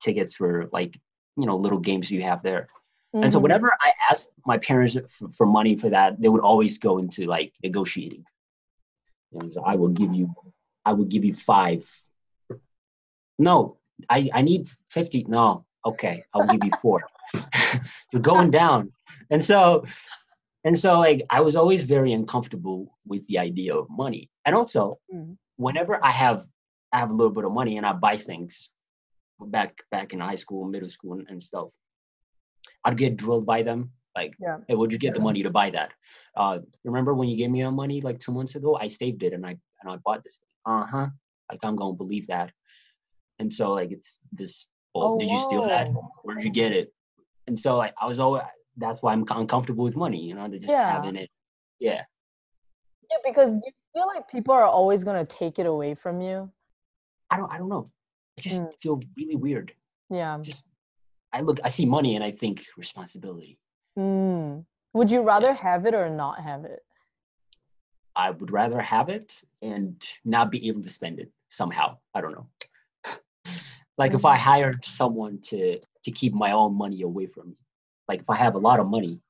[0.00, 0.98] tickets for like
[1.36, 2.68] you know little games you have there.
[3.14, 3.24] Mm-hmm.
[3.24, 3.44] And so mm-hmm.
[3.44, 7.26] whenever I asked my parents for, for, money for that, they would always go into
[7.26, 8.24] like negotiating.
[9.32, 10.34] Know, so I will give you,
[10.84, 11.88] I will give you five.
[13.38, 13.78] No,
[14.10, 15.24] I I need fifty.
[15.28, 17.02] No, okay, I'll give you four.
[18.12, 18.92] You're going down,
[19.30, 19.84] and so
[20.66, 24.28] and so like I was always very uncomfortable with the idea of money.
[24.44, 25.34] And also mm-hmm.
[25.56, 26.44] whenever I have
[26.92, 28.70] I have a little bit of money and I buy things
[29.40, 31.72] back back in high school, middle school and, and stuff,
[32.84, 33.92] I'd get drilled by them.
[34.16, 34.56] Like, yeah.
[34.66, 35.18] hey, would you get yeah.
[35.18, 35.92] the money to buy that?
[36.36, 38.76] Uh, remember when you gave me your money like two months ago?
[38.80, 39.50] I saved it and I
[39.82, 40.38] and I bought this.
[40.38, 40.74] Thing.
[40.74, 41.06] Uh-huh.
[41.48, 42.50] Like I'm gonna believe that.
[43.38, 45.88] And so like it's this, oh, oh did you steal that?
[46.22, 46.92] Where did you get it?
[47.46, 48.42] And so like I was always
[48.76, 50.90] that's why I'm uncomfortable with money, you know, they're just yeah.
[50.90, 51.30] having it.
[51.78, 52.02] Yeah.
[53.10, 56.50] Yeah, because you feel like people are always gonna take it away from you.
[57.30, 57.86] I don't I don't know.
[58.38, 58.74] I just mm.
[58.80, 59.72] feel really weird.
[60.10, 60.38] Yeah.
[60.42, 60.68] Just
[61.32, 63.58] I look I see money and I think responsibility.
[63.98, 64.64] Mm.
[64.94, 65.56] Would you rather yeah.
[65.56, 66.80] have it or not have it?
[68.14, 71.98] I would rather have it and not be able to spend it somehow.
[72.14, 72.46] I don't know.
[73.98, 74.16] Like mm-hmm.
[74.16, 74.44] if I mm-hmm.
[74.44, 77.56] hired someone to to keep my own money away from me
[78.08, 79.20] like if I have a lot of money,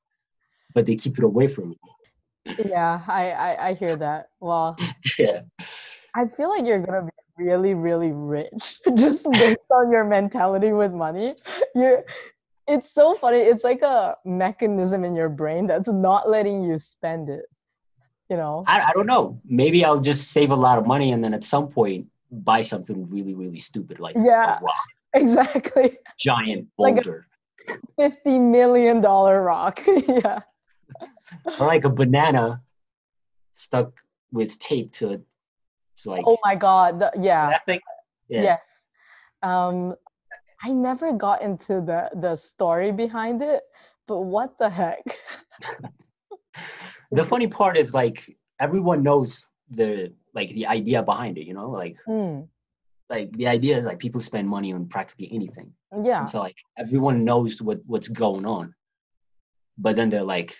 [0.73, 1.77] but they keep it away from me.
[2.65, 4.29] Yeah, I, I I hear that.
[4.39, 4.77] Well,
[5.19, 5.41] yeah.
[6.15, 10.93] I feel like you're gonna be really, really rich just based on your mentality with
[10.93, 11.35] money.
[11.75, 12.03] You're
[12.67, 13.37] it's so funny.
[13.37, 17.45] It's like a mechanism in your brain that's not letting you spend it.
[18.29, 18.65] You know?
[18.67, 19.39] I, I don't know.
[19.45, 23.09] Maybe I'll just save a lot of money and then at some point buy something
[23.09, 25.97] really, really stupid like yeah, a rock, exactly.
[26.19, 27.27] giant Like boulder.
[27.97, 29.81] Fifty million dollar rock.
[30.07, 30.39] yeah.
[31.59, 32.61] or like a banana
[33.51, 33.91] stuck
[34.31, 35.21] with tape to it.
[36.05, 36.99] Like Oh my god.
[36.99, 37.49] The, yeah.
[37.49, 37.79] that thing.
[38.29, 38.43] Yeah.
[38.43, 38.83] Yes.
[39.43, 39.95] Um
[40.63, 43.63] I never got into the the story behind it,
[44.07, 45.03] but what the heck?
[47.11, 51.69] The funny part is like everyone knows the like the idea behind it, you know?
[51.69, 52.47] Like Mm,
[53.09, 55.73] like the idea is like people spend money on practically anything.
[56.03, 56.19] yeah.
[56.19, 58.73] And so like everyone knows what what's going on.
[59.77, 60.55] But then they're like,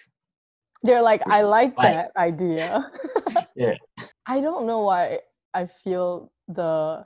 [0.83, 2.91] They're like, I like that idea.
[3.55, 3.73] Yeah.
[4.27, 5.19] I don't know why
[5.53, 7.05] I feel the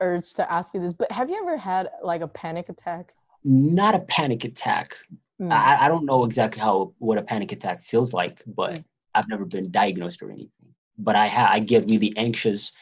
[0.00, 3.14] urge to ask you this, but have you ever had like a panic attack?
[3.44, 4.94] not a panic attack.
[5.40, 8.84] Mm, I, I don't know exactly how what a panic attack feels like, but Mm.
[9.14, 10.61] I've never been diagnosed or anything.
[10.98, 12.72] But I ha- I get really anxious,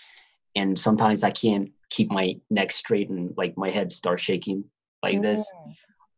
[0.56, 4.64] and sometimes I can't keep my neck straight, and like my head starts shaking
[5.02, 5.50] like this.
[5.66, 5.74] mm.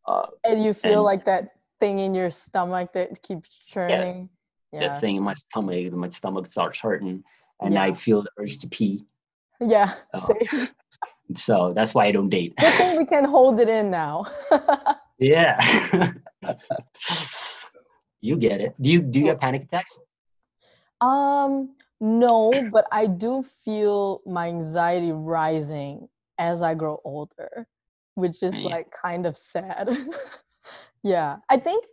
[0.06, 1.50] Uh, And you feel and- like that
[1.80, 4.28] thing in your stomach that keeps churning.
[4.72, 7.22] Yeah, That thing in my stomach, my stomach starts hurting,
[7.60, 9.04] and I feel the urge to pee.
[9.60, 9.94] Yeah.
[10.14, 10.34] Oh.
[10.48, 10.68] Same.
[11.34, 12.52] So that's why I don't date.
[12.58, 14.26] Good thing we can hold it in now.
[15.18, 15.56] yeah.
[18.20, 18.74] you get it.
[18.80, 19.98] Do you do you have panic attacks?
[21.00, 27.68] Um, no, but I do feel my anxiety rising as I grow older,
[28.16, 29.96] which is like kind of sad.
[31.04, 31.84] yeah, I think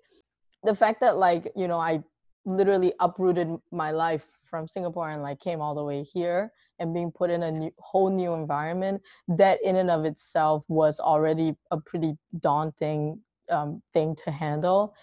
[0.64, 2.04] the fact that like, you know, I
[2.44, 7.12] literally uprooted my life from Singapore and like came all the way here and being
[7.12, 11.80] put in a new, whole new environment, that in and of itself was already a
[11.80, 13.20] pretty daunting
[13.52, 14.96] um, thing to handle.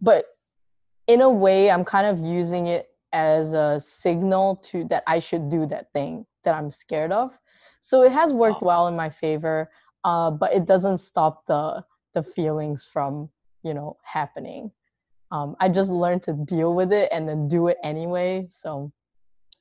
[0.00, 0.26] But
[1.08, 5.48] in a way, I'm kind of using it as a signal to that I should
[5.48, 7.38] do that thing that I'm scared of.
[7.80, 9.70] So it has worked well in my favor,
[10.04, 13.30] uh, but it doesn't stop the the feelings from
[13.62, 14.70] you know happening.
[15.30, 18.46] Um, I just learned to deal with it and then do it anyway.
[18.50, 18.92] So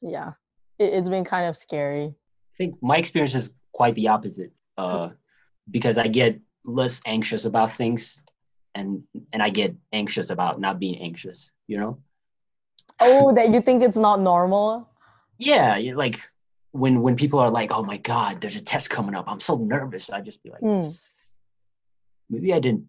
[0.02, 0.34] yeah,
[0.78, 2.06] it, it's been kind of scary.
[2.06, 4.52] I think my experience is quite the opposite.
[4.78, 5.10] Uh,
[5.70, 8.22] because I get less anxious about things,
[8.76, 11.52] and and I get anxious about not being anxious.
[11.68, 11.98] You know?
[13.02, 14.88] Oh, that you think it's not normal?
[15.38, 15.78] Yeah.
[15.78, 16.20] You like
[16.72, 19.26] when when people are like, "Oh my God, there's a test coming up.
[19.28, 20.88] I'm so nervous." I just be like, Hmm.
[22.30, 22.86] maybe I didn't.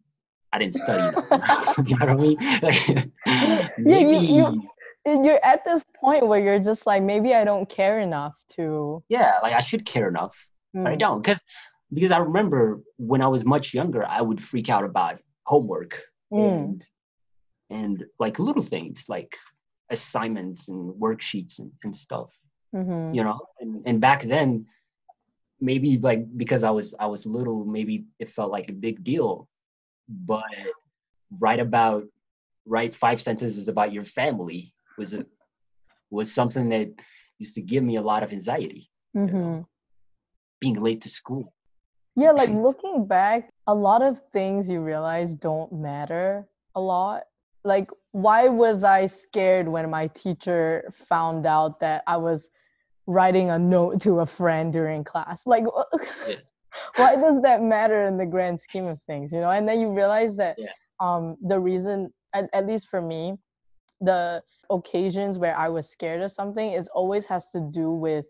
[0.55, 1.05] I didn't study
[1.87, 2.39] you know what I mean?
[2.63, 2.89] Like,
[3.87, 8.01] yeah, you, you you're at this point where you're just like, maybe I don't care
[8.01, 9.03] enough to.
[9.09, 10.37] yeah, like I should care enough.
[10.75, 11.45] but I Mm, don't because
[11.93, 16.45] because I remember when I was much younger, I would freak out about homework mm,
[16.45, 16.85] and
[17.71, 19.37] and like little things like
[19.93, 22.35] assignments and worksheets and, and stuff,
[22.75, 23.15] mhm.
[23.15, 23.39] you know.
[23.61, 24.67] And and back then,
[25.61, 29.49] maybe like because I was I was little, maybe it felt like a big deal,
[30.09, 30.55] but
[31.39, 32.05] write about
[32.67, 35.25] write five sentences about your family was a
[36.11, 36.91] was something that
[37.39, 38.91] used to give me a lot of anxiety.
[39.15, 39.69] you know.
[40.61, 41.53] Being late to school.
[42.15, 47.25] Yeah, like looking back, a lot of things you realize don't matter a lot.
[47.65, 52.51] Like, why was I scared when my teacher found out that I was
[53.07, 55.47] writing a note to a friend during class?
[55.47, 55.65] Like,
[56.29, 56.37] Yeah.
[56.97, 59.51] why does that matter in the grand scheme of things, you know?
[59.51, 60.73] And then you realize that Yeah.
[61.01, 63.35] um, the reason, at, at least for me,
[64.01, 68.27] the occasions where I was scared of something is always has to do with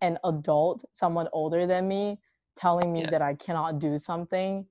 [0.00, 2.18] an adult, someone older than me,
[2.56, 3.10] telling me Yeah.
[3.10, 4.66] that I cannot do something.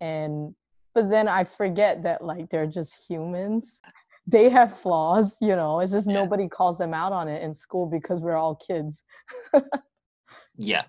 [0.00, 0.54] And
[0.94, 3.80] but then I forget that like they're just humans.
[4.26, 5.80] They have flaws, you know.
[5.80, 6.14] It's just Yeah.
[6.14, 9.02] nobody calls them out on it in school because we're all kids.
[10.58, 10.84] Yeah,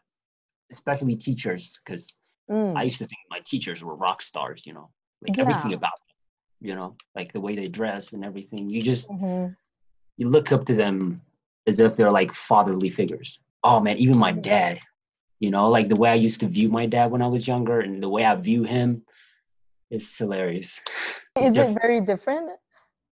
[0.71, 2.13] especially teachers, because
[2.49, 4.65] Mm, I used to think my teachers were rock stars.
[4.65, 4.89] You know,
[5.21, 6.15] like everything about them.
[6.61, 8.69] You know, like the way they dress and everything.
[8.69, 9.55] You just mhm.
[10.17, 11.21] you look up to them
[11.67, 13.39] as if they're like fatherly figures.
[13.63, 14.79] Oh man, even my dad.
[15.39, 17.79] You know, like the way I used to view my dad when I was younger,
[17.79, 19.03] and the way I view him
[19.91, 20.81] is hilarious.
[21.39, 22.51] Is it very different?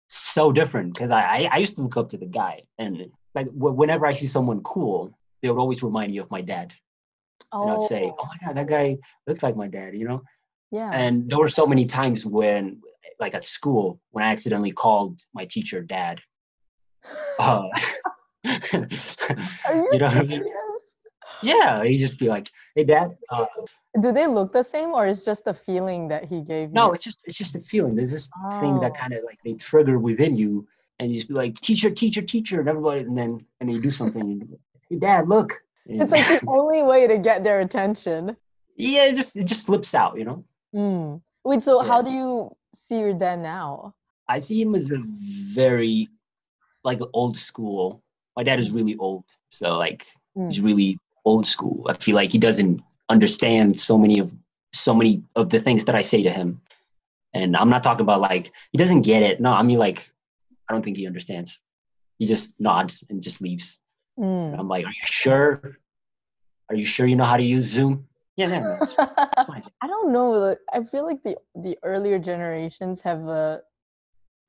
[0.08, 3.48] so different because I, I I used to look up to the guy, and like
[3.48, 6.72] wh- whenever I see someone cool, they would always remind me of my dad.
[7.52, 10.22] And I'd say, Oh, "Oh my god, that guy looks like my dad," you know.
[10.70, 10.90] yeah.
[10.92, 12.80] And there were so many times when
[13.20, 16.20] like at school when I accidentally called my teacher dad.
[17.36, 17.64] Uh,
[18.44, 18.86] you,
[19.92, 20.44] you know what I mean?
[21.42, 23.46] Yeah, he'd just be like, "Hey, dad." Uh,
[24.00, 26.74] Do they look the same, or is just the feeling that he gave you?
[26.74, 27.94] No, it's just it's just a feeling.
[27.94, 28.60] There's this oh.
[28.60, 29.00] thing that oh.
[29.00, 30.66] kind of like they trigger within you,
[30.98, 33.80] and you just be like, "Teacher, teacher, teacher," and everybody, and then and then you
[33.80, 34.22] do something.
[34.22, 34.56] And,
[34.88, 35.52] hey, dad, look.
[35.86, 38.36] And, it's like the only way to get their attention.
[38.76, 40.44] Yeah, it just it just slips out, you know.
[40.74, 41.20] Mm.
[41.44, 41.88] Wait, so yeah.
[41.88, 43.94] how do you see your dad now?
[44.28, 44.98] I see him as a
[45.54, 46.08] very
[46.82, 48.02] like old school.
[48.36, 50.06] My dad is really old, so like
[50.36, 50.50] mm.
[50.50, 51.86] he's really old school.
[51.88, 54.34] I feel like he doesn't understand so many of
[54.72, 56.60] so many of the things that I say to him.
[57.32, 59.40] And I'm not talking about like he doesn't get it.
[59.40, 60.10] No, I mean like
[60.68, 61.58] I don't think he understands.
[62.18, 63.78] He just nods and just leaves.
[64.18, 64.58] Mm.
[64.58, 65.78] I'm like, are you sure?
[66.70, 68.06] Are you sure you know how to use Zoom?
[68.36, 68.78] Yeah, yeah.
[69.80, 70.56] I don't know.
[70.72, 73.62] I feel like the the earlier generations have a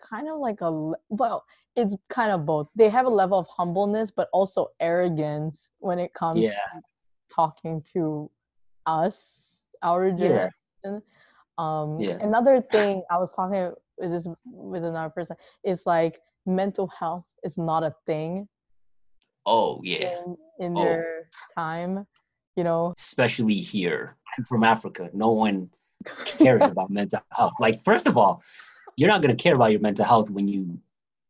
[0.08, 1.46] kind of like a well,
[1.76, 2.68] it's kind of both.
[2.76, 6.52] They have a level of humbleness, but also arrogance when it comes yeah.
[6.52, 6.82] to
[7.34, 8.30] talking to
[8.86, 10.52] us, our generation.
[10.84, 11.00] Yeah.
[11.58, 12.18] Um, yeah.
[12.22, 17.58] Another thing I was talking with this with another person is like mental health is
[17.58, 18.48] not a thing.
[19.46, 20.20] Oh yeah.
[20.26, 20.84] In, in oh.
[20.84, 22.06] their time
[22.56, 25.70] you know especially here i'm from africa no one
[26.26, 28.42] cares about mental health like first of all
[28.98, 30.80] you're not going to care about your mental health when you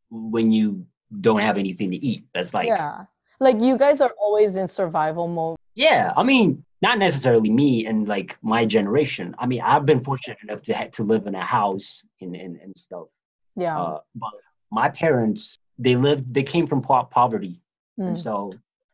[0.10, 0.86] when you
[1.22, 3.06] don't have anything to eat that's like yeah
[3.40, 8.08] like you guys are always in survival mode yeah i mean not necessarily me and
[8.08, 12.04] like my generation i mean i've been fortunate enough to to live in a house
[12.22, 13.08] and and, and stuff
[13.56, 14.32] yeah uh, but
[14.72, 17.62] my parents they lived they came from po- poverty
[18.00, 18.08] mm.
[18.08, 18.50] and so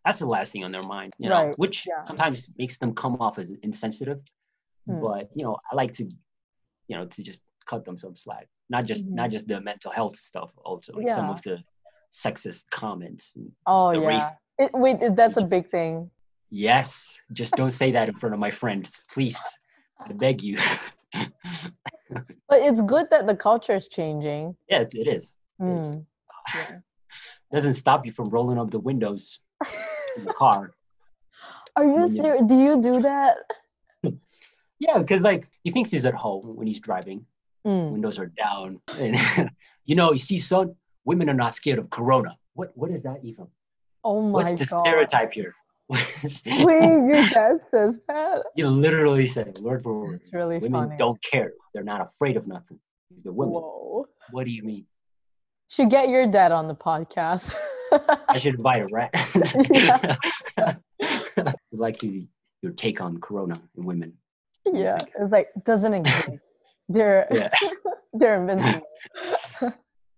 [0.05, 1.55] that's the last thing on their mind, you know, right.
[1.57, 2.03] which yeah.
[2.03, 4.19] sometimes makes them come off as insensitive.
[4.89, 5.03] Mm.
[5.03, 6.05] But you know, I like to,
[6.87, 8.47] you know, to just cut them some slack.
[8.71, 9.15] Not just mm-hmm.
[9.15, 11.15] not just the mental health stuff, also like yeah.
[11.15, 11.61] some of the
[12.09, 13.35] sexist comments.
[13.67, 14.07] Oh yeah.
[14.07, 14.31] Race.
[14.57, 16.09] It, wait, that's a big thing.
[16.49, 19.41] Yes, just don't say that in front of my friends, please.
[19.99, 20.57] I beg you.
[22.47, 24.55] but it's good that the culture is changing.
[24.69, 25.35] Yeah, it, it is.
[25.61, 25.75] Mm.
[25.75, 25.97] It is.
[26.55, 26.77] Yeah.
[27.53, 29.41] doesn't stop you from rolling up the windows
[30.17, 30.71] in the car.
[31.75, 32.43] Are you serious?
[32.47, 33.35] Do you do that?
[34.79, 37.25] yeah, because like he thinks he's at home when he's driving.
[37.65, 37.91] Mm.
[37.91, 39.15] Windows are down, and
[39.85, 42.37] you know, you see, son, women are not scared of Corona.
[42.53, 43.47] What what is that even?
[44.03, 44.33] Oh my god.
[44.33, 44.81] What's the God.
[44.81, 45.53] stereotype here?
[45.89, 48.43] Wait, your dad says that?
[48.55, 50.21] You literally say word for word.
[50.21, 50.69] It's really funny.
[50.71, 50.97] women funny.
[50.97, 51.51] don't care.
[51.73, 52.79] They're not afraid of nothing.
[53.23, 53.53] The women.
[53.53, 54.07] Whoa.
[54.31, 54.85] What do you mean?
[55.67, 57.53] Should get your dad on the podcast.
[58.29, 59.13] I should invite a rat.
[61.71, 62.27] like you,
[62.61, 64.13] your take on Corona and women.
[64.65, 66.37] Yeah, it's like doesn't exist.
[66.93, 67.49] They're yeah.
[68.13, 68.87] they're invincible.
[69.61, 69.73] it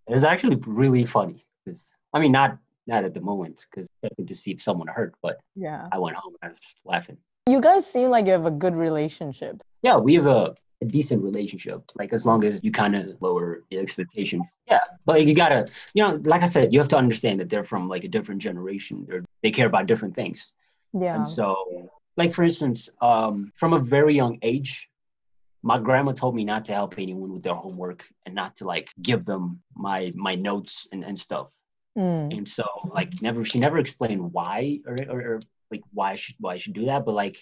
[0.07, 2.57] was actually really funny because I mean not
[2.87, 6.15] not at the moment because checking to see if someone hurt, but yeah, I went
[6.15, 7.17] home and I was laughing.
[7.47, 9.61] You guys seem like you have a good relationship.
[9.81, 13.63] Yeah, we have a a decent relationship like as long as you kind of lower
[13.69, 17.39] the expectations yeah but you gotta you know like i said you have to understand
[17.39, 20.53] that they're from like a different generation they're, they care about different things
[20.93, 21.55] yeah and so
[22.17, 24.89] like for instance um from a very young age
[25.63, 28.89] my grandma told me not to help anyone with their homework and not to like
[29.01, 31.51] give them my my notes and, and stuff
[31.97, 32.37] mm.
[32.37, 35.39] and so like never she never explained why or, or, or
[35.71, 37.37] like why I should why I should do that but like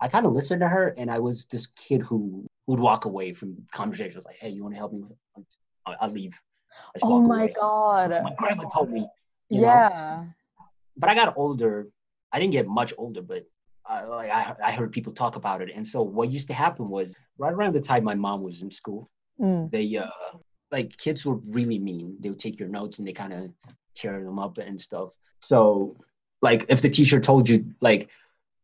[0.00, 3.32] I kind of listened to her, and I was this kid who would walk away
[3.32, 5.12] from conversations like, "Hey, you want to help me with?"
[5.86, 6.38] I'll, I'll leave.
[7.02, 7.54] Oh my away.
[7.58, 8.10] god!
[8.22, 9.06] My grandma told me.
[9.48, 10.22] yeah.
[10.22, 10.28] Know?
[10.96, 11.88] But I got older.
[12.32, 13.44] I didn't get much older, but
[13.88, 16.88] uh, like I, I heard people talk about it, and so what used to happen
[16.88, 19.10] was right around the time my mom was in school,
[19.40, 19.70] mm.
[19.70, 20.10] they uh
[20.72, 22.16] like kids were really mean.
[22.20, 23.50] They would take your notes and they kind of
[23.94, 25.14] tear them up and stuff.
[25.40, 25.96] So
[26.42, 28.10] like if the teacher told you like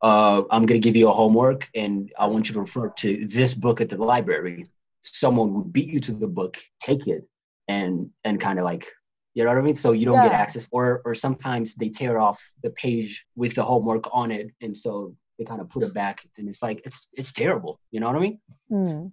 [0.02, 3.26] uh, I'm going to give you a homework and I want you to refer to
[3.26, 4.66] this book at the library.
[5.00, 7.24] Someone would beat you to the book, take it,
[7.68, 8.90] and and kind of like,
[9.34, 9.74] you know what I mean?
[9.74, 10.28] So you don't yeah.
[10.28, 14.50] get access, or or sometimes they tear off the page with the homework on it,
[14.60, 17.80] and so they kind of put it back, and it's like it's it's terrible.
[17.90, 18.40] You know what I mean?
[18.70, 19.12] Mm.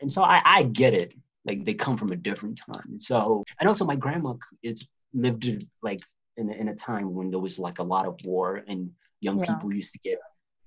[0.00, 1.14] And so I I get it.
[1.46, 5.64] Like they come from a different time, and so and also my grandma is lived
[5.82, 6.00] like
[6.36, 8.90] in in a time when there was like a lot of war and
[9.20, 9.46] young yeah.
[9.46, 10.18] people used to get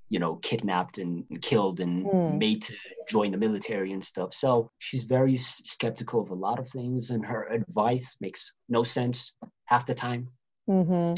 [0.09, 2.37] you know kidnapped and, killed and mm.
[2.37, 2.73] made to
[3.09, 7.25] join the military and stuff so she's very skeptical of a lot of things and
[7.25, 9.33] her advice makes no sense
[9.65, 10.27] half the time
[10.69, 11.13] mm-hmm.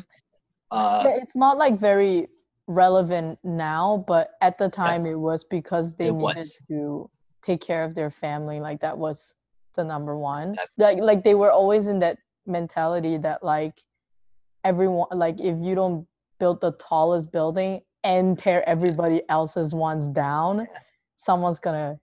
[0.72, 2.28] uh, it's not like very
[2.68, 6.64] relevant now but at the time yeah, it was because they needed was.
[6.68, 7.10] to
[7.42, 9.36] take care of their family like that was
[9.80, 10.56] the number one.
[10.78, 13.82] Like like they were always in that mentality that like
[14.64, 16.06] everyone like if you don't
[16.40, 20.68] build the tallest building and tear everybody else's ones down,
[21.18, 22.00] someone's gonna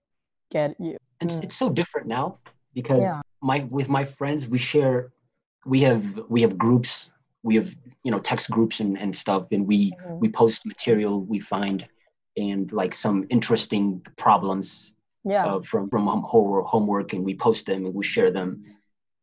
[0.50, 0.96] get you.
[1.20, 1.42] And mm.
[1.42, 2.38] it's so different now
[2.74, 3.20] because yeah.
[3.42, 5.12] my with my friends we share
[5.64, 7.10] we have we have groups
[7.42, 7.74] we have
[8.04, 10.20] you know text groups and, and stuff and we mm-hmm.
[10.20, 11.86] we post material we find
[12.36, 14.92] and like some interesting problems
[15.24, 15.44] yeah.
[15.44, 18.62] Uh, from from horror homework and we post them and we share them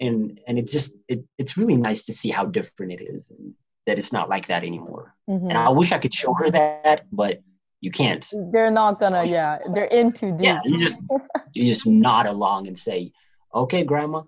[0.02, 3.54] and and it's just it, it's really nice to see how different it is and
[3.86, 5.14] that it's not like that anymore.
[5.30, 5.50] Mm-hmm.
[5.50, 7.42] and i wish i could show her that but
[7.80, 8.26] you can't.
[8.54, 10.46] They're not gonna so, yeah they're in too deep.
[10.46, 11.14] yeah you just
[11.54, 13.12] you just nod along and say
[13.54, 14.24] okay grandma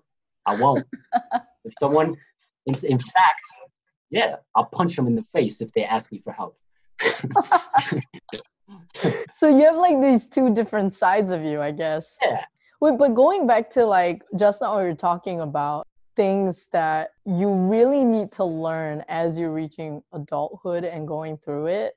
[0.46, 0.86] i won't.
[1.64, 2.14] If someone
[2.66, 3.42] in, in fact
[4.10, 6.56] yeah i'll punch them in the face if they ask me for help.
[9.36, 12.16] So you have like these two different sides of you i guess.
[12.22, 12.44] Yeah.
[12.80, 15.86] Wait, but going back to like just now what we are talking about
[16.16, 21.94] things that you really need to learn as you're reaching adulthood and going through it,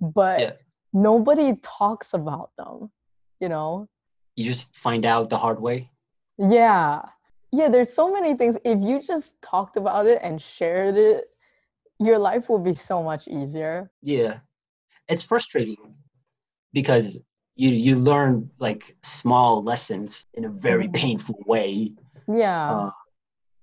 [0.00, 0.52] but yeah.
[0.92, 2.90] nobody talks about them,
[3.40, 3.88] you know?
[4.36, 5.90] You just find out the hard way.
[6.38, 7.02] Yeah.
[7.50, 8.56] Yeah, there's so many things.
[8.64, 11.24] If you just talked about it and shared it,
[11.98, 13.90] your life will be so much easier.
[14.02, 14.38] Yeah.
[15.08, 15.94] It's frustrating
[16.72, 17.18] because
[17.54, 20.92] you you learn like small lessons in a very mm-hmm.
[20.92, 21.92] painful way.
[22.26, 22.70] Yeah.
[22.70, 22.90] Uh,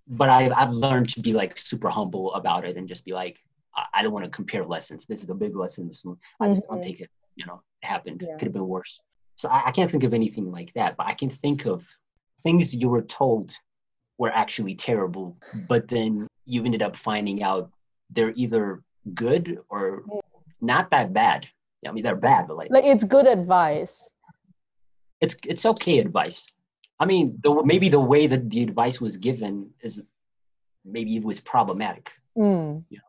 [0.10, 3.40] but I've, I've learned to be like super humble about it and just be like
[3.76, 5.06] I, I don't want to compare lessons.
[5.06, 5.88] This is a big lesson.
[5.88, 6.76] This one I just mm-hmm.
[6.76, 7.10] don't take it.
[7.36, 8.24] You know, it happened.
[8.26, 8.36] Yeah.
[8.38, 9.00] Could have been worse.
[9.36, 10.98] So I, I can't think of anything like that.
[10.98, 11.88] But I can think of
[12.42, 13.54] things you were told
[14.18, 15.38] were actually terrible,
[15.68, 17.72] but then you ended up finding out
[18.10, 18.82] they're either
[19.14, 20.04] good or
[20.60, 21.48] not that bad.
[21.88, 24.10] I mean, they're bad, but like like it's good advice.
[25.22, 26.48] It's it's okay advice.
[27.00, 30.04] I mean, the maybe the way that the advice was given is
[30.86, 32.12] maybe it was problematic.
[32.38, 32.84] Mm.
[32.90, 33.04] You know?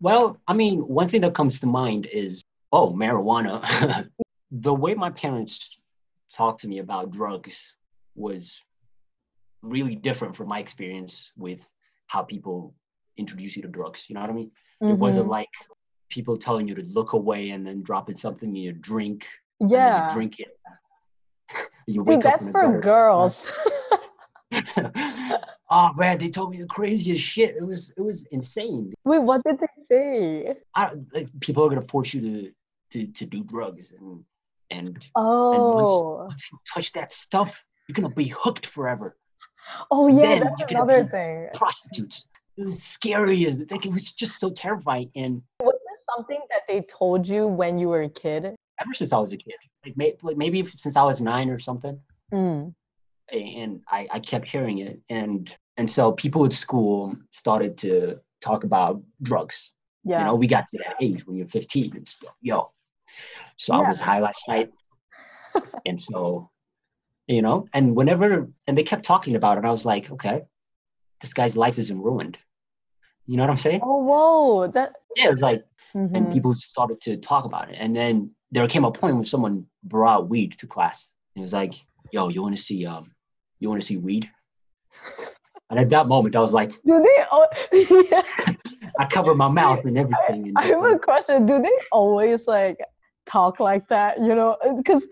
[0.00, 4.08] Well, I mean, one thing that comes to mind is oh, marijuana.
[4.50, 5.80] the way my parents
[6.32, 7.76] talked to me about drugs
[8.14, 8.60] was
[9.62, 11.70] really different from my experience with
[12.06, 12.74] how people
[13.16, 14.06] introduce you to drugs.
[14.08, 14.50] You know what I mean?
[14.82, 14.92] Mm-hmm.
[14.92, 15.48] It wasn't like
[16.08, 19.28] people telling you to look away and then dropping something in your drink.
[19.60, 20.08] Yeah.
[20.08, 20.48] You drink it.
[21.90, 23.46] You Dude, that's for girls.
[25.70, 27.56] oh man, they told me the craziest shit.
[27.56, 28.92] It was it was insane.
[29.04, 30.54] Wait, what did they say?
[30.74, 32.52] I, like, people are gonna force you to
[32.90, 34.24] to to do drugs and
[34.70, 36.24] and oh and once, oh.
[36.26, 39.16] once you touch that stuff, you're gonna be hooked forever.
[39.90, 41.48] Oh yeah, then that's another thing.
[41.54, 42.26] Prostitutes.
[42.56, 45.10] It was scary as like it was just so terrifying.
[45.14, 48.54] And was this something that they told you when you were a kid?
[48.82, 51.58] Ever since I was a kid, like, may, like maybe since I was nine or
[51.58, 51.98] something.
[52.32, 52.74] Mm.
[53.32, 58.64] And I, I kept hearing it, and and so people at school started to talk
[58.64, 59.70] about drugs.
[60.04, 60.20] Yeah.
[60.20, 62.34] You know, we got to that age when you're 15 and stuff.
[62.40, 62.72] Yo.
[63.56, 63.80] So yeah.
[63.80, 64.70] I was high last night.
[65.86, 66.50] and so,
[67.26, 70.42] you know, and whenever and they kept talking about it, I was like, okay,
[71.20, 72.38] this guy's life isn't ruined.
[73.26, 73.80] You know what I'm saying?
[73.82, 74.66] Oh, whoa.
[74.68, 75.64] That yeah, it's like,
[75.94, 76.14] mm-hmm.
[76.14, 79.66] and people started to talk about it, and then there came a point when someone
[79.84, 81.14] brought weed to class.
[81.34, 81.74] And it was like,
[82.12, 83.12] "Yo, you want to see um,
[83.58, 84.28] you want to see weed?"
[85.70, 87.46] And at that moment, I was like, "Do they?" Oh,
[88.10, 88.22] yeah.
[88.98, 90.48] I covered my mouth and everything.
[90.48, 91.46] And I have like, a question.
[91.46, 92.78] Do they always like
[93.26, 94.18] talk like that?
[94.18, 95.06] You know, because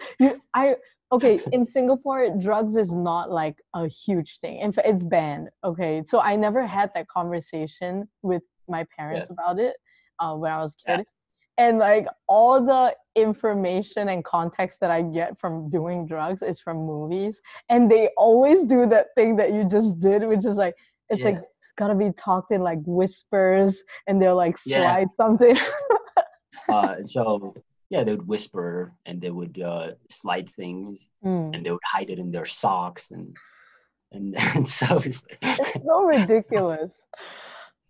[0.54, 0.76] I
[1.10, 6.02] okay in singapore drugs is not like a huge thing in fact it's banned okay
[6.04, 9.32] so i never had that conversation with my parents yeah.
[9.32, 9.76] about it
[10.18, 11.17] uh, when i was a kid yeah.
[11.58, 16.76] And like all the information and context that i get from doing drugs is from
[16.76, 20.74] movies and they always do that thing that you just did which is like
[21.10, 21.30] it's yeah.
[21.30, 21.38] like
[21.76, 25.56] gotta be talked in like whispers and they'll like slide something
[26.68, 27.54] uh, so
[27.90, 31.54] yeah, they would whisper and they would uh, slide things mm.
[31.54, 33.36] and they would hide it in their socks and
[34.12, 37.06] and, and so it's, it's so ridiculous.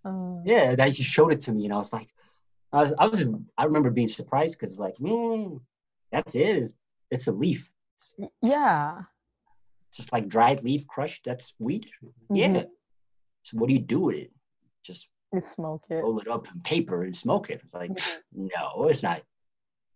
[0.04, 2.08] Uh, yeah, they just showed it to me and I was like,
[2.72, 3.24] I was I was
[3.56, 5.60] I remember being surprised because like, mm,
[6.12, 6.56] that's it.
[6.56, 6.74] It's,
[7.10, 7.70] it's a leaf.
[7.94, 9.02] It's, yeah.
[9.94, 11.24] Just like dried leaf crushed.
[11.24, 11.88] That's weed.
[12.04, 12.36] Mm-hmm.
[12.36, 12.64] Yeah.
[13.44, 14.30] So what do you do with it?
[14.84, 16.02] Just you smoke it.
[16.02, 17.60] Roll it up in paper and smoke it.
[17.64, 18.48] It's like, mm-hmm.
[18.54, 19.22] no, it's not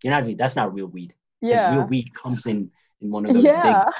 [0.03, 1.15] you're not that's not real weed.
[1.43, 1.75] Yeah.
[1.75, 2.71] Real weed comes in
[3.01, 3.85] in one of those yeah.
[3.85, 3.95] big.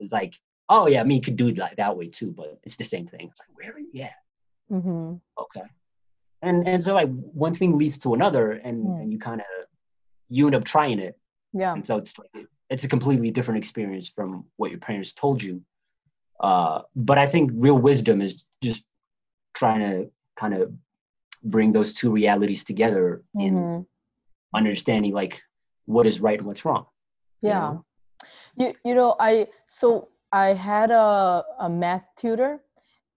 [0.00, 0.34] It's like,
[0.68, 2.84] oh yeah, I mean, you could do it like that way too, but it's the
[2.84, 3.28] same thing.
[3.30, 3.88] It's like, really?
[3.92, 4.12] Yeah.
[4.70, 5.14] Mm-hmm.
[5.38, 5.66] Okay.
[6.46, 9.00] And and so like one thing leads to another, and, mm.
[9.00, 9.46] and you kind of
[10.28, 11.18] you end up trying it.
[11.52, 11.72] Yeah.
[11.72, 15.62] And so it's like it's a completely different experience from what your parents told you.
[16.40, 18.84] Uh, but I think real wisdom is just
[19.54, 20.72] trying to kind of
[21.44, 23.46] bring those two realities together mm-hmm.
[23.46, 23.86] in
[24.54, 25.40] understanding like
[25.86, 26.86] what is right and what's wrong.
[27.40, 27.48] Yeah.
[27.48, 27.84] You know?
[28.58, 32.60] you, you know, I so I had a, a math tutor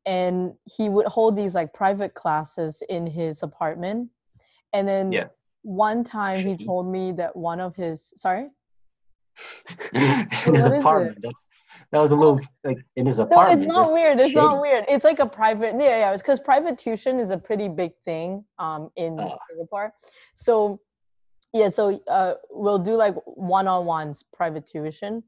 [0.06, 4.10] and he would hold these like private classes in his apartment.
[4.74, 5.28] And then yeah.
[5.64, 8.50] one time he told me that one of his sorry
[9.94, 11.20] in his apartment.
[11.22, 11.50] That's
[11.92, 13.62] that was a little like in his apartment.
[13.62, 14.18] No, it's not weird.
[14.20, 14.36] It's shady.
[14.36, 14.86] not weird.
[14.88, 15.76] It's like a private.
[15.80, 16.14] Yeah, yeah.
[16.14, 19.36] It's because private tuition is a pretty big thing um in uh.
[19.50, 19.94] Singapore.
[20.36, 20.80] So
[21.54, 25.24] yeah, so uh, we'll do like one-on-ones private tuition,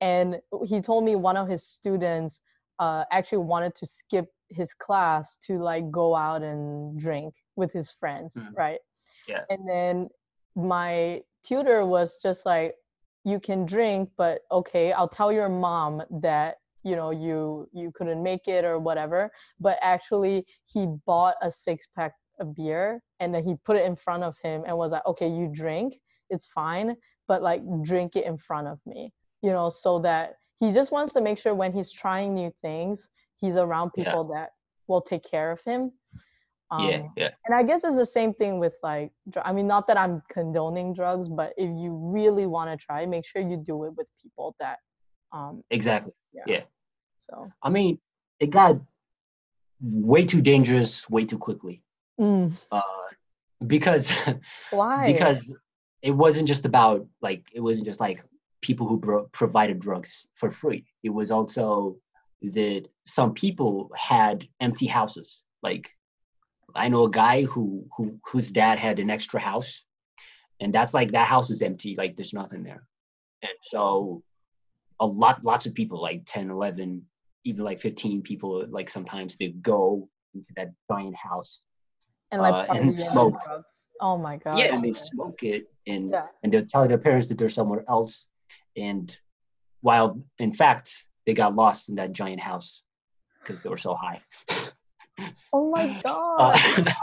[0.00, 2.42] and he told me one of his students
[2.82, 7.92] uh, actually wanted to skip his class to like go out and drink with his
[7.92, 8.48] friends, mm.
[8.56, 8.80] right?
[9.28, 9.44] Yeah.
[9.50, 10.08] And then
[10.56, 12.74] my tutor was just like,
[13.24, 18.22] you can drink but okay i'll tell your mom that you know you you couldn't
[18.22, 19.30] make it or whatever
[19.60, 23.94] but actually he bought a six pack of beer and then he put it in
[23.94, 25.94] front of him and was like okay you drink
[26.30, 26.96] it's fine
[27.28, 29.12] but like drink it in front of me
[29.42, 33.10] you know so that he just wants to make sure when he's trying new things
[33.40, 34.40] he's around people yeah.
[34.40, 34.50] that
[34.86, 35.92] will take care of him
[36.72, 37.30] um, yeah, yeah.
[37.44, 39.12] And I guess it's the same thing with like,
[39.44, 43.26] I mean, not that I'm condoning drugs, but if you really want to try, make
[43.26, 44.78] sure you do it with people that.
[45.32, 46.14] Um, exactly.
[46.32, 46.44] Yeah.
[46.46, 46.60] yeah.
[47.18, 47.52] So.
[47.62, 47.98] I mean,
[48.40, 48.80] it got
[49.82, 51.82] way too dangerous way too quickly.
[52.18, 52.54] Mm.
[52.70, 52.80] Uh,
[53.66, 54.10] because.
[54.70, 55.12] Why?
[55.12, 55.54] because
[56.00, 58.24] it wasn't just about like it wasn't just like
[58.62, 60.86] people who bro- provided drugs for free.
[61.02, 61.96] It was also
[62.42, 65.88] that some people had empty houses like
[66.74, 69.84] I know a guy who who whose dad had an extra house,
[70.60, 72.84] and that's like that house is empty, like there's nothing there,
[73.42, 74.22] and so
[75.00, 77.02] a lot lots of people like 10 11
[77.44, 81.64] even like 15 people like sometimes they go into that giant house
[82.30, 83.86] and like uh, and smoke drugs.
[84.00, 86.26] oh my god yeah and they smoke it and yeah.
[86.44, 88.26] and they'll tell their parents that they're somewhere else
[88.76, 89.18] and
[89.80, 92.82] while in fact they got lost in that giant house
[93.40, 94.20] because they were so high
[95.52, 96.58] Oh my god.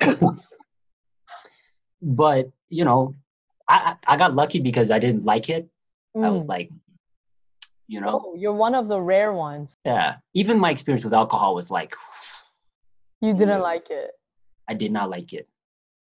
[0.00, 0.32] Uh,
[2.02, 3.14] but you know,
[3.68, 5.68] I I got lucky because I didn't like it.
[6.16, 6.24] Mm.
[6.24, 6.50] I was mm.
[6.50, 6.70] like,
[7.86, 9.76] you know, oh, you're one of the rare ones.
[9.84, 10.16] Yeah.
[10.34, 11.94] Even my experience with alcohol was like.
[13.20, 13.72] You didn't yeah.
[13.72, 14.12] like it.
[14.68, 15.48] I did not like it.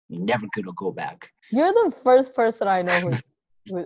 [0.09, 1.31] Never gonna go back.
[1.53, 3.33] You're the first person I know who's.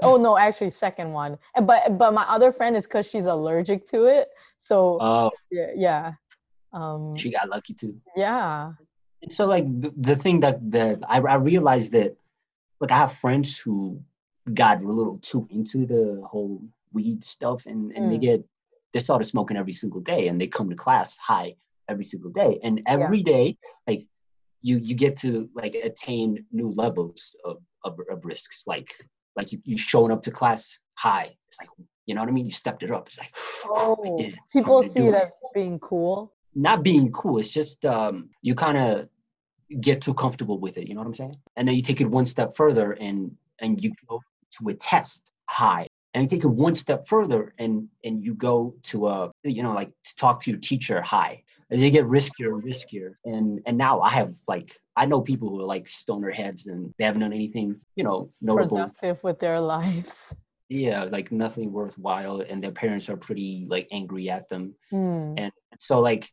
[0.01, 1.37] Oh no, actually, second one.
[1.63, 4.29] But but my other friend is because she's allergic to it.
[4.57, 5.31] So oh.
[5.51, 6.11] yeah, yeah.
[6.73, 7.95] Um, she got lucky too.
[8.15, 8.73] Yeah.
[9.21, 12.15] And so like the, the thing that that I, I realized that
[12.79, 14.01] like I have friends who
[14.53, 16.61] got a little too into the whole
[16.93, 18.09] weed stuff and, and mm.
[18.11, 18.43] they get
[18.93, 21.55] they started smoking every single day and they come to class high
[21.87, 22.59] every single day.
[22.63, 23.23] And every yeah.
[23.23, 23.57] day,
[23.87, 24.01] like
[24.61, 28.63] you you get to like attain new levels of, of, of risks.
[28.67, 28.93] Like
[29.35, 31.35] like you, you showing up to class high.
[31.47, 31.69] It's like
[32.05, 32.45] you know what I mean?
[32.45, 33.07] You stepped it up.
[33.07, 34.17] It's like oh,
[34.51, 37.37] people see it as being cool not being cool.
[37.37, 39.07] It's just um, you kind of
[39.79, 40.87] get too comfortable with it.
[40.87, 41.37] You know what I'm saying?
[41.55, 44.21] And then you take it one step further and and you go
[44.59, 45.87] to a test high.
[46.13, 49.73] And you take it one step further and and you go to a you know
[49.73, 51.43] like to talk to your teacher high.
[51.69, 53.15] As you get riskier and riskier.
[53.25, 56.93] And and now I have like I know people who are like stoner heads and
[56.99, 60.35] they haven't done anything, you know, notable productive with their lives.
[60.69, 64.75] Yeah, like nothing worthwhile, and their parents are pretty like angry at them.
[64.93, 65.33] Mm.
[65.37, 66.29] And so like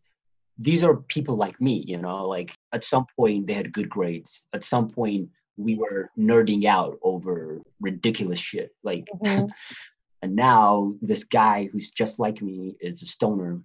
[0.58, 4.44] these are people like me, you know, like at some point they had good grades.
[4.52, 8.72] At some point we were nerding out over ridiculous shit.
[8.84, 9.46] Like mm-hmm.
[10.22, 13.62] and now this guy who's just like me is a stoner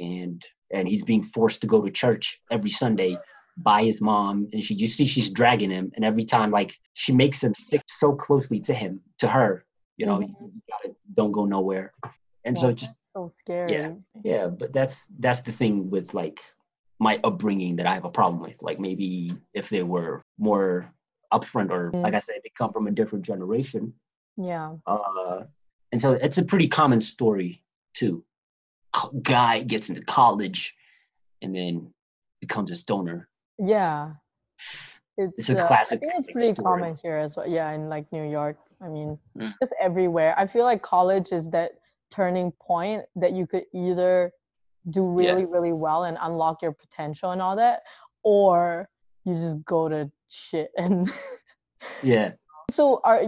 [0.00, 0.42] and
[0.74, 3.16] and he's being forced to go to church every Sunday
[3.58, 7.12] by his mom and she you see she's dragging him and every time like she
[7.12, 9.64] makes him stick so closely to him to her
[9.98, 10.44] you know mm-hmm.
[10.44, 11.92] you gotta, don't go nowhere
[12.44, 12.60] and yeah.
[12.60, 13.72] so just so scary.
[13.72, 13.94] Yeah,
[14.24, 16.40] yeah, but that's that's the thing with like
[16.98, 18.62] my upbringing that I have a problem with.
[18.62, 20.86] Like maybe if they were more
[21.32, 22.02] upfront or mm.
[22.02, 23.92] like I said, they come from a different generation.
[24.36, 24.76] Yeah.
[24.86, 25.44] Uh,
[25.90, 27.62] and so it's a pretty common story
[27.94, 28.24] too.
[29.22, 30.74] Guy gets into college
[31.42, 31.92] and then
[32.40, 33.28] becomes a stoner.
[33.64, 34.12] Yeah.
[35.18, 35.98] It's, it's a uh, classic.
[36.02, 36.80] I think it's pretty story.
[36.80, 37.46] common here as well.
[37.46, 38.56] Yeah, in like New York.
[38.80, 39.52] I mean, mm.
[39.60, 40.34] just everywhere.
[40.38, 41.72] I feel like college is that
[42.10, 44.32] turning point that you could either
[44.90, 45.48] do really yeah.
[45.48, 47.82] really well and unlock your potential and all that
[48.24, 48.88] or
[49.24, 51.10] you just go to shit and
[52.02, 52.32] yeah
[52.70, 53.22] so are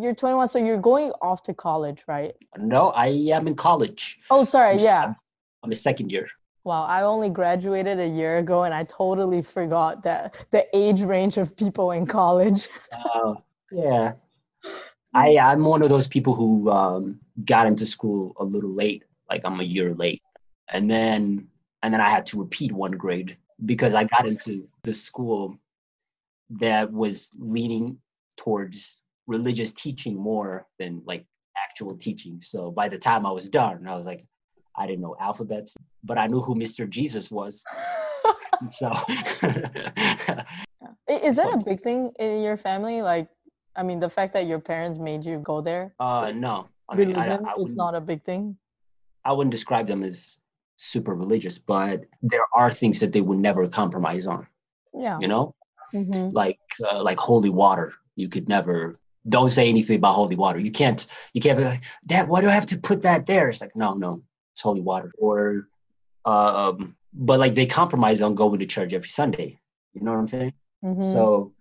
[0.00, 4.44] you're 21 so you're going off to college right no i am in college oh
[4.44, 5.14] sorry yeah
[5.62, 6.28] I'm a second year.
[6.64, 11.38] Wow, I only graduated a year ago and I totally forgot that the age range
[11.38, 12.68] of people in college.
[12.92, 13.34] uh,
[13.72, 14.14] yeah.
[15.14, 19.42] I, I'm one of those people who um, got into school a little late, like
[19.44, 20.22] I'm a year late.
[20.72, 21.48] And then
[21.82, 25.56] and then I had to repeat one grade because I got into the school
[26.50, 27.98] that was leaning
[28.36, 31.24] towards religious teaching more than like
[31.56, 32.40] actual teaching.
[32.42, 34.26] So by the time I was done, I was like,
[34.76, 36.88] I didn't know alphabets, but I knew who Mr.
[36.88, 37.62] Jesus was.
[38.70, 38.92] so
[41.08, 43.02] is that a big thing in your family?
[43.02, 43.28] Like,
[43.76, 45.94] I mean, the fact that your parents made you go there?
[45.98, 46.68] Uh, no.
[46.88, 48.56] I mean, Religion I, I is not a big thing.
[49.24, 50.38] I wouldn't describe them as
[50.76, 54.46] super religious, but there are things that they would never compromise on.
[54.94, 55.18] Yeah.
[55.20, 55.54] You know,
[55.94, 56.30] mm-hmm.
[56.34, 56.58] like
[56.90, 57.94] uh, like holy water.
[58.16, 58.98] You could never.
[59.28, 60.58] Don't say anything about holy water.
[60.58, 61.06] You can't.
[61.34, 62.28] You can't be like, Dad.
[62.28, 63.48] Why do I have to put that there?
[63.48, 64.22] It's like, no, no,
[64.60, 65.12] holy water.
[65.18, 65.68] Or,
[66.24, 69.58] um, but like they compromise on going to church every Sunday.
[69.94, 70.52] You know what I'm saying?
[70.84, 71.02] Mm-hmm.
[71.02, 71.52] So,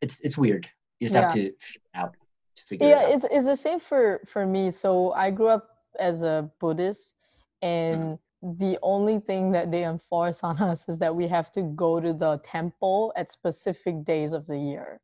[0.00, 0.68] it's it's weird.
[1.00, 1.22] You just yeah.
[1.22, 2.16] have to figure out
[2.54, 2.90] to figure out.
[2.90, 4.70] yeah, it it's it's the same for for me.
[4.70, 7.14] So I grew up as a Buddhist,
[7.62, 11.62] and mm-hmm the only thing that they enforce on us is that we have to
[11.62, 15.00] go to the temple at specific days of the year.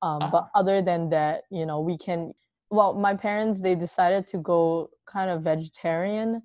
[0.00, 0.30] Um, uh-huh.
[0.32, 2.32] But other than that, you know, we can.
[2.72, 6.42] Well, my parents they decided to go kind of vegetarian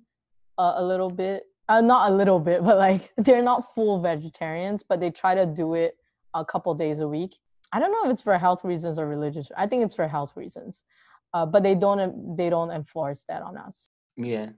[0.58, 1.44] uh, a little bit.
[1.70, 5.46] Uh, not a little bit, but like they're not full vegetarians, but they try to
[5.46, 5.96] do it
[6.34, 7.34] a couple days a week.
[7.72, 9.48] I don't know if it's for health reasons or religious.
[9.56, 10.84] I think it's for health reasons,
[11.32, 13.88] uh, but they don't they don't enforce that on us.
[14.16, 14.50] Yeah,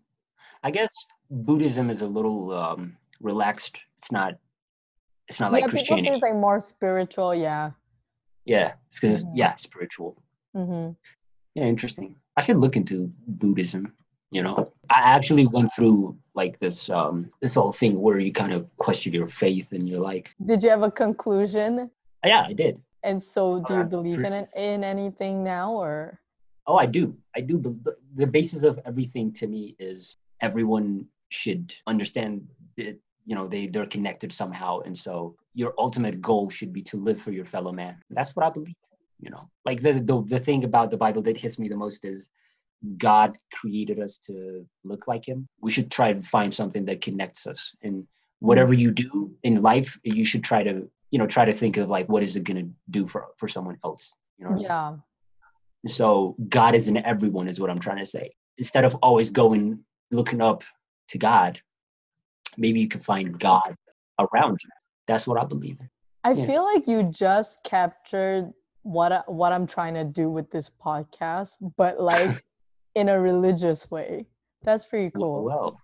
[0.64, 0.92] I guess
[1.30, 3.80] Buddhism is a little um, relaxed.
[3.98, 4.34] It's not.
[5.28, 6.08] It's not like yeah, Christianity.
[6.08, 7.32] People think like more spiritual.
[7.32, 7.70] Yeah.
[8.44, 9.36] Yeah, it's because mm-hmm.
[9.36, 10.20] yeah, spiritual.
[10.56, 10.92] Mm-hmm.
[11.60, 12.16] Yeah, interesting.
[12.38, 13.92] I should look into Buddhism.
[14.30, 18.54] You know, I actually went through like this um this whole thing where you kind
[18.54, 20.32] of question your faith and you're like.
[20.46, 21.90] Did you have a conclusion?
[22.24, 22.80] Yeah, I did.
[23.02, 26.18] And so, do you uh, believe in it in anything now, or?
[26.66, 27.14] Oh, I do.
[27.36, 27.58] I do.
[27.58, 32.48] The, the basis of everything to me is everyone should understand
[32.78, 32.96] that
[33.26, 37.20] you know they they're connected somehow and so your ultimate goal should be to live
[37.20, 38.74] for your fellow man that's what i believe
[39.20, 42.04] you know like the, the the thing about the bible that hits me the most
[42.04, 42.28] is
[42.96, 47.46] god created us to look like him we should try to find something that connects
[47.46, 48.06] us and
[48.38, 51.88] whatever you do in life you should try to you know try to think of
[51.88, 54.94] like what is it going to do for for someone else you know yeah
[55.86, 59.82] so god is in everyone is what i'm trying to say instead of always going
[60.10, 60.62] looking up
[61.08, 61.60] to God,
[62.56, 63.74] maybe you can find God
[64.18, 64.70] around you.
[65.06, 65.90] That's what I believe in.
[66.22, 66.46] I yeah.
[66.46, 68.52] feel like you just captured
[68.82, 72.44] what I, what I'm trying to do with this podcast, but like
[72.94, 74.26] in a religious way.
[74.62, 75.44] That's pretty cool.
[75.44, 75.80] Well,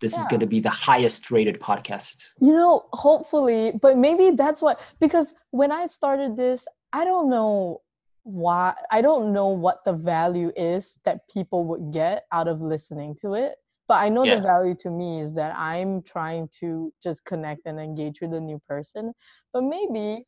[0.00, 0.20] this yeah.
[0.20, 2.26] is going to be the highest rated podcast.
[2.40, 7.82] You know, hopefully, but maybe that's what because when I started this, I don't know
[8.24, 13.14] why I don't know what the value is that people would get out of listening
[13.20, 13.54] to it
[13.88, 14.36] but i know yeah.
[14.36, 18.40] the value to me is that i'm trying to just connect and engage with a
[18.40, 19.12] new person
[19.52, 20.24] but maybe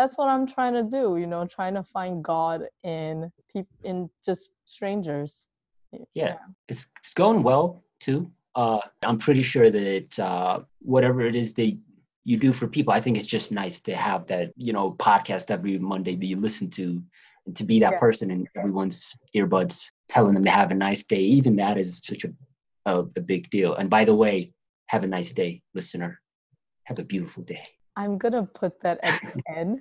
[0.00, 4.08] that's what i'm trying to do you know trying to find god in people in
[4.24, 5.46] just strangers
[5.92, 6.36] yeah, yeah.
[6.68, 11.76] It's, it's going well too uh i'm pretty sure that uh whatever it is that
[12.24, 15.50] you do for people i think it's just nice to have that you know podcast
[15.50, 17.02] every monday that you listen to
[17.46, 17.98] and to be that yeah.
[17.98, 22.24] person in everyone's earbuds telling them to have a nice day even that is such
[22.24, 22.30] a
[22.86, 23.74] a, a big deal.
[23.74, 24.52] And by the way,
[24.86, 26.20] have a nice day, listener.
[26.84, 27.66] Have a beautiful day.
[28.00, 29.80] I'm gonna put that at the end.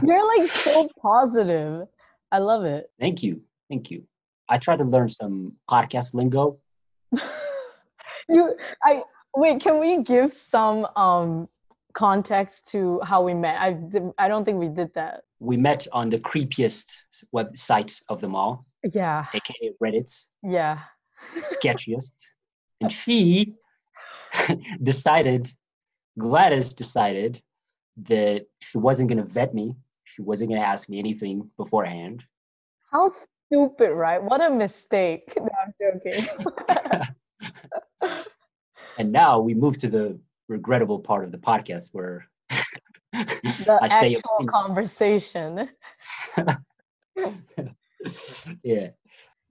[0.06, 1.88] You're like so positive.
[2.30, 2.88] I love it.
[3.00, 3.42] Thank you.
[3.68, 4.04] Thank you.
[4.48, 6.58] I try to learn some podcast lingo.
[8.28, 9.02] you I
[9.34, 11.48] wait, can we give some um
[11.94, 13.56] context to how we met?
[13.60, 13.76] I
[14.18, 15.24] I don't think we did that.
[15.40, 16.86] We met on the creepiest
[17.34, 18.66] website of them all.
[18.84, 19.26] Yeah.
[19.34, 20.28] AKA Reddit's.
[20.44, 20.78] Yeah.
[21.38, 22.18] sketchiest.
[22.80, 23.56] and she
[24.82, 25.52] decided,
[26.18, 27.40] Gladys decided
[28.04, 29.74] that she wasn't going to vet me.
[30.04, 32.22] She wasn't going to ask me anything beforehand.
[32.90, 34.22] How stupid, right?
[34.22, 35.32] What a mistake.
[35.42, 36.26] No, I'm joking.
[38.98, 40.18] and now we move to the
[40.48, 42.26] regrettable part of the podcast where
[43.12, 45.68] the I say conversation
[48.62, 48.88] yeah.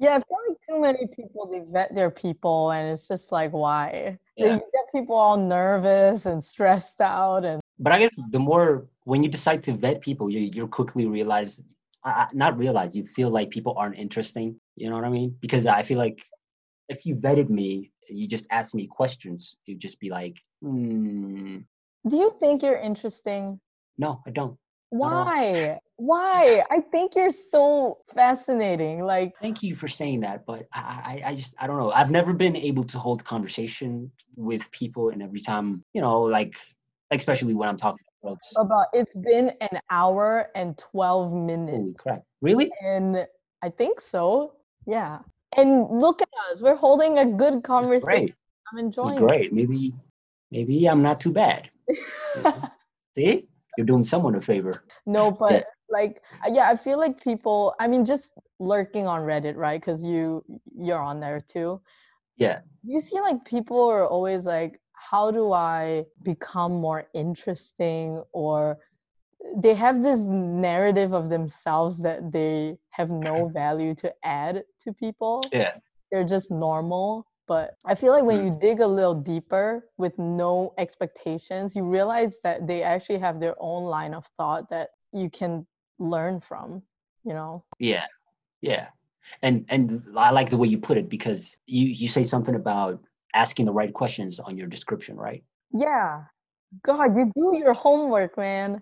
[0.01, 3.51] Yeah, I feel like too many people they vet their people, and it's just like
[3.51, 4.55] why yeah.
[4.57, 7.61] get people all nervous and stressed out, and.
[7.77, 11.61] But I guess the more when you decide to vet people, you you quickly realize,
[12.03, 14.59] uh, not realize, you feel like people aren't interesting.
[14.75, 15.37] You know what I mean?
[15.39, 16.19] Because I feel like
[16.89, 21.57] if you vetted me, you just asked me questions, you'd just be like, hmm.
[22.07, 23.59] Do you think you're interesting?
[23.99, 24.57] No, I don't.
[24.89, 25.79] Why?
[26.01, 26.63] Why?
[26.71, 29.05] I think you're so fascinating.
[29.05, 31.91] Like, thank you for saying that, but I, I, I just, I don't know.
[31.91, 36.55] I've never been able to hold conversation with people, and every time, you know, like,
[37.11, 41.77] especially when I'm talking about, about it's been an hour and twelve minutes.
[41.77, 42.23] Holy crap!
[42.41, 42.71] Really?
[42.83, 43.27] And
[43.61, 44.53] I think so.
[44.87, 45.19] Yeah.
[45.55, 46.63] And look at us.
[46.63, 48.01] We're holding a good conversation.
[48.07, 48.35] Great.
[48.71, 49.17] I'm enjoying.
[49.17, 49.19] It.
[49.19, 49.45] Great.
[49.45, 49.53] It.
[49.53, 49.93] Maybe,
[50.49, 51.69] maybe I'm not too bad.
[53.15, 53.45] See?
[53.77, 54.83] you're doing someone a favor.
[55.05, 55.65] No, but.
[55.91, 57.75] Like uh, yeah, I feel like people.
[57.79, 59.79] I mean, just lurking on Reddit, right?
[59.79, 60.43] Because you
[60.75, 61.81] you're on there too.
[62.37, 62.59] Yeah.
[62.83, 68.79] You see, like people are always like, how do I become more interesting or
[69.57, 75.43] they have this narrative of themselves that they have no value to add to people.
[75.51, 75.73] Yeah.
[76.11, 78.45] They're just normal but I feel like when mm.
[78.45, 83.55] you dig a little deeper with no expectations, you realize that they actually have their
[83.59, 85.67] own line of thought that you can
[86.01, 86.81] learn from,
[87.23, 87.63] you know?
[87.79, 88.05] Yeah.
[88.61, 88.87] Yeah.
[89.41, 92.99] And and I like the way you put it because you you say something about
[93.33, 95.43] asking the right questions on your description, right?
[95.73, 96.23] Yeah.
[96.83, 98.81] God, you do your homework, man.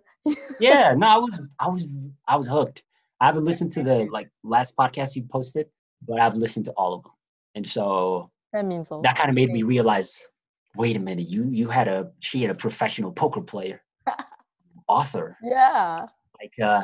[0.60, 1.88] yeah, no, I was I was
[2.28, 2.84] I was hooked.
[3.22, 5.68] I haven't listened to the like last podcast you posted,
[6.08, 7.12] but I've listened to all of them.
[7.56, 9.04] And so that means a lot.
[9.04, 10.28] That kind of made me realize,
[10.76, 13.82] wait a minute, you you had a she had a professional poker player,
[14.88, 15.38] author.
[15.44, 16.06] Yeah.
[16.42, 16.84] Like uh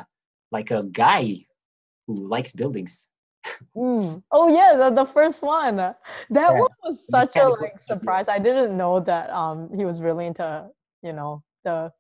[0.52, 1.46] like a guy
[2.08, 3.08] who likes buildings.
[3.76, 4.24] mm.
[4.32, 5.78] Oh yeah, the, the first one.
[5.78, 5.98] That
[6.30, 6.52] yeah.
[6.52, 8.28] one was such a like surprise.
[8.28, 10.68] I didn't know that um he was really into,
[11.04, 11.92] you know, the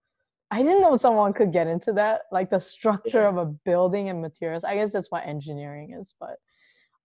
[0.52, 3.30] I didn't know someone could get into that, like the structure yeah.
[3.30, 4.64] of a building and materials.
[4.64, 6.38] I guess that's what engineering is, but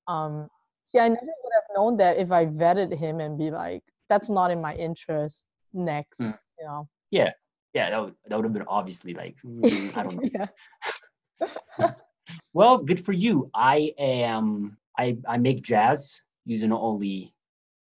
[0.09, 0.49] um
[0.91, 4.29] See, I never would have known that if I vetted him and be like, that's
[4.29, 5.47] not in my interest.
[5.73, 6.37] Next, mm.
[6.59, 6.89] you know.
[7.13, 7.31] Yeah,
[7.75, 10.49] yeah, that would that would have been obviously like mm, I don't know.
[12.55, 13.51] well, good for you.
[13.55, 14.77] I am.
[14.99, 17.35] I I make jazz using only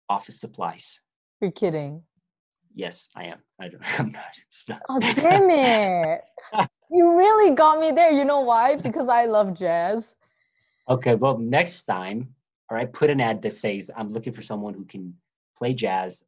[0.08, 1.00] office supplies.
[1.40, 2.02] You're kidding.
[2.74, 3.38] Yes, I am.
[3.60, 4.80] I don't, I'm not.
[4.88, 6.22] Oh damn it!
[6.90, 8.10] you really got me there.
[8.10, 8.76] You know why?
[8.76, 10.14] Because I love jazz.
[10.88, 12.34] Okay, well, next time
[12.70, 15.14] all right, put an ad that says, I'm looking for someone who can
[15.56, 16.24] play jazz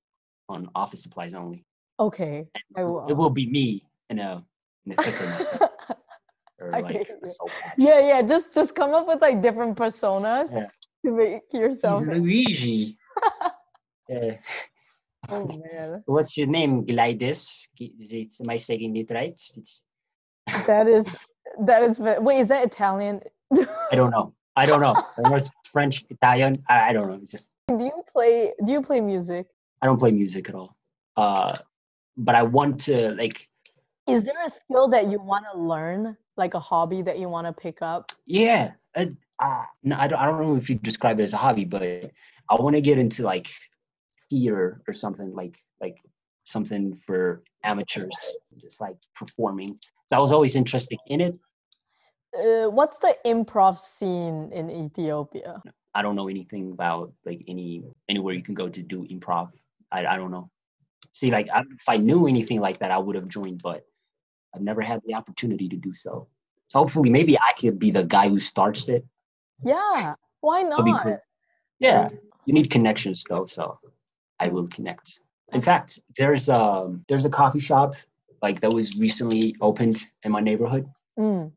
[0.48, 1.64] on office supplies only.
[1.98, 2.46] Okay.
[2.76, 3.06] I will.
[3.08, 4.44] It will be me in a
[4.86, 5.69] in a thicker
[6.60, 7.08] or like
[7.78, 8.22] Yeah, yeah.
[8.22, 10.68] Just just come up with like different personas yeah.
[11.04, 12.00] to make yourself.
[12.00, 12.98] He's Luigi.
[14.08, 14.36] yeah.
[15.30, 16.02] Oh man.
[16.06, 16.84] What's your name?
[16.84, 17.68] Gladys?
[17.78, 19.40] Is it, am I saying it right?
[19.56, 19.82] It's...
[20.66, 21.26] that is
[21.66, 23.20] that is wait, is that Italian?
[23.52, 24.34] I don't know.
[24.56, 24.94] I don't know.
[25.34, 26.56] it's French, Italian.
[26.68, 27.18] I, I, don't know.
[27.22, 27.52] It's just.
[27.68, 28.52] Do you play?
[28.64, 29.46] Do you play music?
[29.80, 30.76] I don't play music at all.
[31.16, 31.54] Uh,
[32.16, 33.48] but I want to like.
[34.08, 37.46] Is there a skill that you want to learn, like a hobby that you want
[37.46, 38.10] to pick up?
[38.26, 38.72] Yeah.
[38.96, 39.06] Uh,
[39.38, 40.18] uh, no, I don't.
[40.18, 42.98] I don't know if you describe it as a hobby, but I want to get
[42.98, 43.48] into like
[44.28, 45.98] theater or something like like
[46.42, 49.78] something for amateurs, just like performing.
[50.08, 51.38] So I was always interested in it,
[52.36, 55.60] uh, what's the improv scene in Ethiopia?
[55.94, 59.50] I don't know anything about like any anywhere you can go to do improv.
[59.90, 60.50] I, I don't know.
[61.12, 63.84] See, like I, if I knew anything like that, I would have joined, but
[64.54, 66.28] I've never had the opportunity to do so.
[66.68, 69.04] So hopefully, maybe I could be the guy who starts it.
[69.64, 71.02] Yeah, why not?
[71.02, 71.18] Cool.
[71.78, 72.08] Yeah,
[72.46, 73.78] you need connections though, so
[74.38, 75.20] I will connect.
[75.52, 77.94] In fact, there's um there's a coffee shop
[78.42, 80.86] like that was recently opened in my neighborhood.
[81.18, 81.52] Mm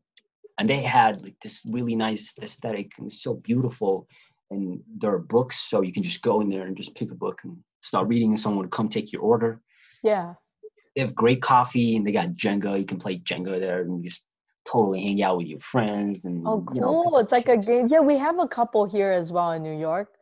[0.58, 4.08] and they had like this really nice aesthetic and so beautiful
[4.52, 7.16] and there are books so you can just go in there and just pick a
[7.16, 9.62] book and start reading and someone would come take your order
[10.04, 10.34] yeah
[10.96, 12.78] they have great coffee and they got jenga.
[12.78, 14.26] You can play jenga there and just
[14.66, 17.88] totally hang out with your friends and oh cool you know, it's like a game.
[17.88, 20.14] Yeah we have a couple here as well in new york.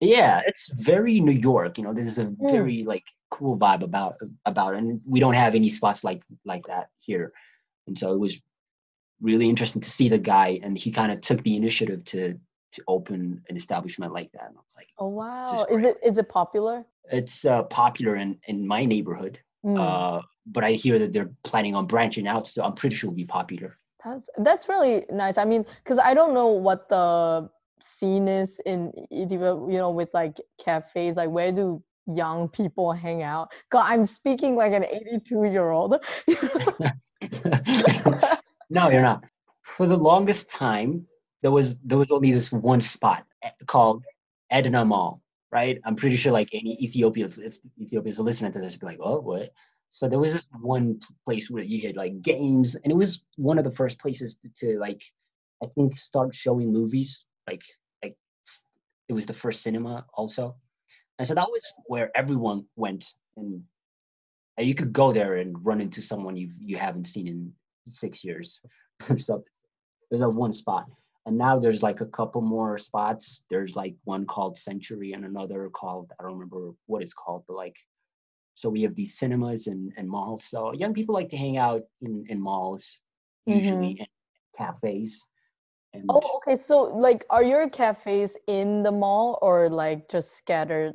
[0.00, 2.50] Yeah it's very new york you know there's a mm.
[2.50, 4.14] very like cool vibe about
[4.46, 4.78] about it.
[4.78, 7.32] And we don't have any spots like like that here.
[7.86, 8.40] And so it was
[9.20, 12.38] really interesting to see the guy and he kind of took the initiative to
[12.72, 14.46] to open an establishment like that.
[14.48, 15.44] And i was like oh wow.
[15.70, 16.84] is it is it popular?
[17.10, 19.78] It's uh, popular in in my neighborhood mm.
[19.78, 23.16] uh, but i hear that they're planning on branching out so i'm pretty sure it'll
[23.16, 27.48] be popular that's that's really nice i mean because i don't know what the
[27.80, 33.22] scene is in Ethiopia, you know, with like cafes, like where do young people hang
[33.22, 33.52] out?
[33.70, 35.96] God, I'm speaking like an 82 year old.
[38.70, 39.24] No, you're not.
[39.62, 41.06] For the longest time,
[41.42, 44.04] there was there was only this one spot eh, called
[44.50, 45.22] Edna Mall,
[45.54, 45.80] right?
[45.84, 49.20] I'm pretty sure like any Ethiopians, if Ethiopians are listening to this, be like, oh,
[49.20, 49.52] what?
[49.88, 53.56] So there was this one place where you had like games, and it was one
[53.56, 55.02] of the first places to, to like,
[55.62, 57.28] I think, start showing movies.
[57.46, 57.62] Like,
[58.02, 58.16] like
[59.08, 60.56] it was the first cinema also,
[61.20, 63.62] and so that was where everyone went, and,
[64.58, 67.52] and you could go there and run into someone you you haven't seen in
[67.86, 68.60] six years.
[69.16, 69.40] so
[70.10, 70.86] there's a one spot
[71.26, 73.44] and now there's like a couple more spots.
[73.48, 77.56] There's like one called century and another called i don't remember what it's called but
[77.56, 77.76] like
[78.54, 80.44] so we have these cinemas and, and malls.
[80.44, 83.00] So young people like to hang out in, in malls
[83.46, 84.64] usually mm-hmm.
[84.64, 85.26] cafes.
[85.92, 90.94] And oh okay so like are your cafes in the mall or like just scattered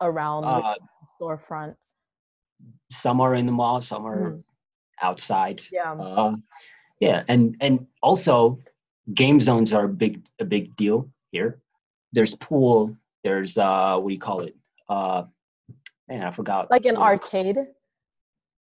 [0.00, 0.78] around uh, the
[1.20, 1.74] storefront?
[2.90, 4.44] Some are in the mall some are mm.
[5.02, 5.62] outside.
[5.70, 5.92] Yeah.
[5.92, 6.36] Uh,
[7.00, 8.58] yeah and and also
[9.12, 11.60] game zones are a big a big deal here.
[12.12, 12.96] There's pool.
[13.22, 14.56] There's uh, what do you call it?
[14.88, 15.24] Uh,
[16.08, 16.70] man, I forgot.
[16.70, 17.58] Like an arcade.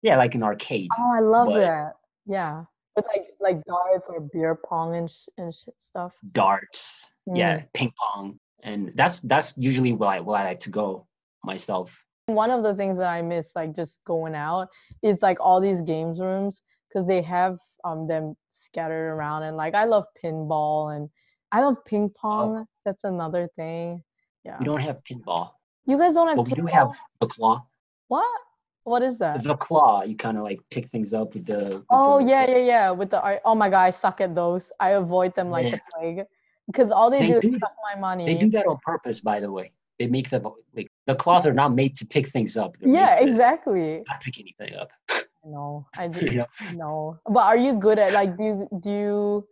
[0.02, 0.90] Yeah, like an arcade.
[0.98, 1.94] Oh, I love but, that.
[2.26, 2.66] Yeah,
[2.96, 6.14] with like like darts or beer pong and sh- and sh- stuff.
[6.32, 7.14] Darts.
[7.30, 7.38] Mm.
[7.38, 11.08] Yeah, ping pong, and that's that's usually what I what I like to go
[11.44, 12.06] myself.
[12.28, 14.70] One of the things that I miss, like just going out,
[15.02, 16.62] is like all these games rooms
[16.94, 21.10] because they have um them scattered around and like I love pinball and
[21.52, 22.20] I love ping oh.
[22.20, 22.58] pong.
[22.58, 22.66] Oh.
[22.86, 24.04] That's another thing.
[24.44, 24.58] Yeah.
[24.60, 25.52] We don't have pinball.
[25.86, 26.50] You guys don't have but pinball?
[26.50, 27.66] we do have the claw.
[28.08, 28.42] What?
[28.84, 29.44] What is that?
[29.44, 30.04] The claw.
[30.04, 31.78] You kind of like pick things up with the.
[31.78, 32.92] With oh the, yeah, yeah, yeah.
[32.92, 34.72] With the oh my god, I suck at those.
[34.80, 35.76] I avoid them like yeah.
[35.76, 36.26] the plague
[36.68, 38.26] because all they, they do, do is suck my money.
[38.26, 39.72] They do that on purpose, by the way.
[40.00, 40.44] They make them
[40.76, 42.76] like the claws are not made to pick things up.
[42.78, 44.04] They're yeah, exactly.
[44.10, 44.92] Not pick anything up.
[45.46, 46.48] No, I do know?
[46.74, 47.20] no.
[47.26, 49.48] But are you good at like do you do you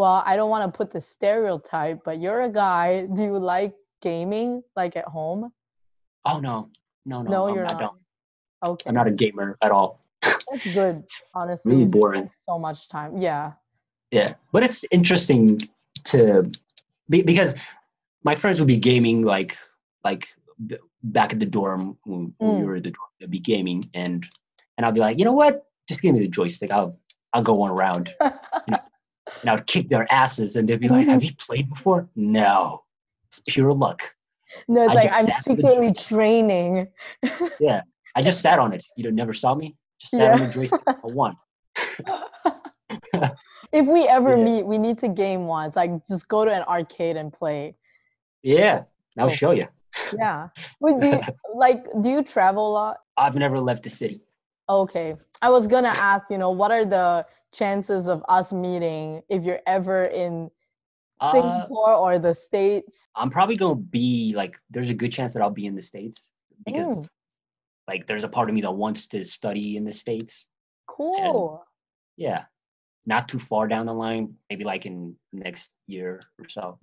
[0.00, 3.04] well, I don't want to put the stereotype, but you're a guy.
[3.04, 5.52] Do you like gaming like at home?
[6.24, 6.70] Oh no.
[7.04, 7.30] No, no.
[7.30, 7.78] No, you're not.
[7.78, 8.00] Don't.
[8.64, 8.88] Okay.
[8.88, 10.02] I'm not a gamer at all.
[10.22, 11.72] That's good, honestly.
[11.72, 12.30] really boring.
[12.48, 13.18] So much time.
[13.18, 13.52] Yeah.
[14.10, 14.32] Yeah.
[14.52, 15.60] But it's interesting
[16.04, 16.50] to
[17.10, 17.54] be, because
[18.24, 19.58] my friends would be gaming like
[20.02, 20.28] like
[21.02, 22.60] back at the dorm when, mm.
[22.60, 24.26] we were at the dorm, they'd be gaming and
[24.80, 25.66] and I'll be like, you know what?
[25.86, 26.70] Just give me the joystick.
[26.70, 26.98] I'll
[27.34, 28.14] I'll go one around.
[28.18, 28.30] you
[28.68, 28.78] know?
[29.42, 32.84] And I would kick their asses, and they'd be like, "Have you played before?" No,
[33.28, 34.02] it's pure luck.
[34.68, 36.88] No, it's I like I'm secretly training.
[37.60, 37.82] yeah,
[38.16, 38.86] I just sat on it.
[38.96, 39.76] You know, never saw me.
[40.00, 40.32] Just sat yeah.
[40.32, 40.80] on the joystick.
[40.86, 41.36] I won.
[43.72, 44.44] if we ever yeah.
[44.44, 45.76] meet, we need to game once.
[45.76, 47.76] Like, just go to an arcade and play.
[48.42, 48.84] Yeah,
[49.18, 49.66] I'll show you.
[50.16, 50.48] Yeah.
[50.80, 51.20] Wait, do you,
[51.54, 52.96] like, do you travel a lot?
[53.18, 54.22] I've never left the city.
[54.70, 55.16] Okay.
[55.42, 59.42] I was going to ask, you know, what are the chances of us meeting if
[59.42, 60.48] you're ever in
[61.18, 63.08] uh, Singapore uh, or the States?
[63.16, 65.82] I'm probably going to be like, there's a good chance that I'll be in the
[65.82, 66.30] States
[66.64, 67.08] because, mm.
[67.88, 70.46] like, there's a part of me that wants to study in the States.
[70.86, 71.64] Cool.
[72.16, 72.44] And, yeah.
[73.06, 76.78] Not too far down the line, maybe like in next year or so.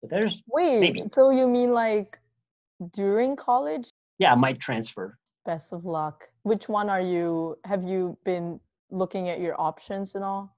[0.00, 0.42] But there's.
[0.48, 1.04] Wait, maybe.
[1.10, 2.18] so you mean like
[2.92, 3.88] during college?
[4.18, 5.16] Yeah, I might transfer.
[5.44, 6.28] Best of luck.
[6.42, 7.58] Which one are you?
[7.64, 10.56] Have you been looking at your options and all?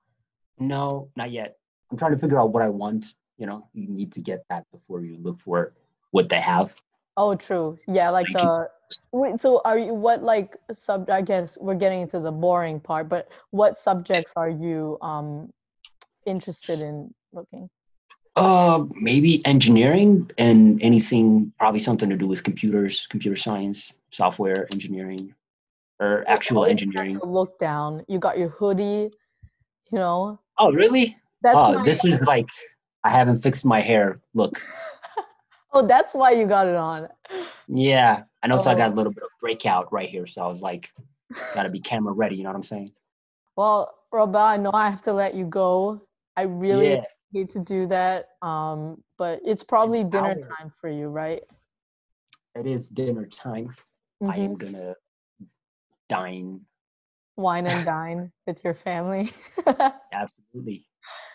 [0.58, 1.56] No, not yet.
[1.90, 3.14] I'm trying to figure out what I want.
[3.38, 5.74] You know, you need to get that before you look for
[6.10, 6.74] what they have.
[7.16, 7.78] Oh, true.
[7.88, 8.68] Yeah, like the.
[9.10, 11.10] Wait, so are you what like sub?
[11.10, 15.52] I guess we're getting into the boring part, but what subjects are you um
[16.24, 17.68] interested in looking?
[18.36, 25.34] Uh, maybe engineering and anything probably something to do with computers, computer science, software engineering,
[26.00, 27.20] or actual engineering.
[27.22, 28.04] Look down.
[28.08, 29.10] You got your hoodie,
[29.92, 30.40] you know.
[30.58, 31.16] Oh, really?
[31.42, 32.48] That's oh, this is like
[33.04, 34.20] I haven't fixed my hair.
[34.34, 34.60] Look.
[35.72, 37.08] oh, that's why you got it on.
[37.68, 38.56] Yeah, I know.
[38.56, 38.58] Oh.
[38.58, 38.96] So I got a oh.
[38.96, 40.92] little bit of breakout right here, so I was like,
[41.54, 42.36] gotta be camera ready.
[42.36, 42.90] You know what I'm saying?
[43.56, 46.02] Well, Robel, I know I have to let you go.
[46.36, 48.28] I really yeah hate to do that.
[48.42, 51.42] Um, but it's probably dinner time for you, right?
[52.54, 53.74] It is dinner time.
[54.22, 54.30] Mm-hmm.
[54.30, 54.72] I am mm-hmm.
[54.72, 54.94] gonna
[56.08, 56.60] dine.
[57.36, 59.32] Wine and dine with your family.
[60.12, 60.86] Absolutely.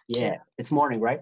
[0.08, 0.38] Yeah.
[0.58, 1.22] It's morning, right?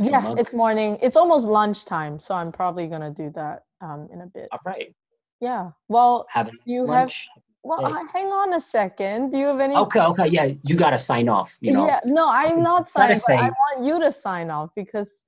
[0.00, 0.40] yeah, mug.
[0.40, 0.98] it's morning.
[1.00, 4.48] It's almost lunchtime, so I'm probably gonna do that um in a bit.
[4.52, 4.94] All right.
[5.40, 5.70] Yeah.
[5.88, 7.28] Well, Having you lunch.
[7.34, 8.06] have well, hey.
[8.12, 9.30] hang on a second.
[9.32, 9.74] Do you have any?
[9.74, 11.58] Okay, okay, yeah, you gotta sign off.
[11.60, 11.86] You know.
[11.86, 13.18] Yeah, no, I'm not signing.
[13.28, 15.24] I want you to sign off because,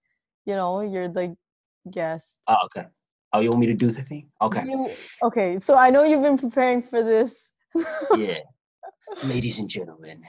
[0.47, 1.37] you know, you're the
[1.91, 2.39] guest.
[2.47, 2.87] Oh, okay.
[3.33, 4.31] Oh, you want me to do the thing?
[4.41, 4.65] Okay.
[4.67, 4.89] You,
[5.23, 7.51] okay, so I know you've been preparing for this.
[8.17, 8.39] yeah,
[9.23, 10.23] ladies and gentlemen,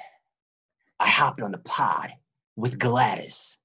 [0.99, 2.11] I hopped on the pod
[2.57, 3.57] with Gladys,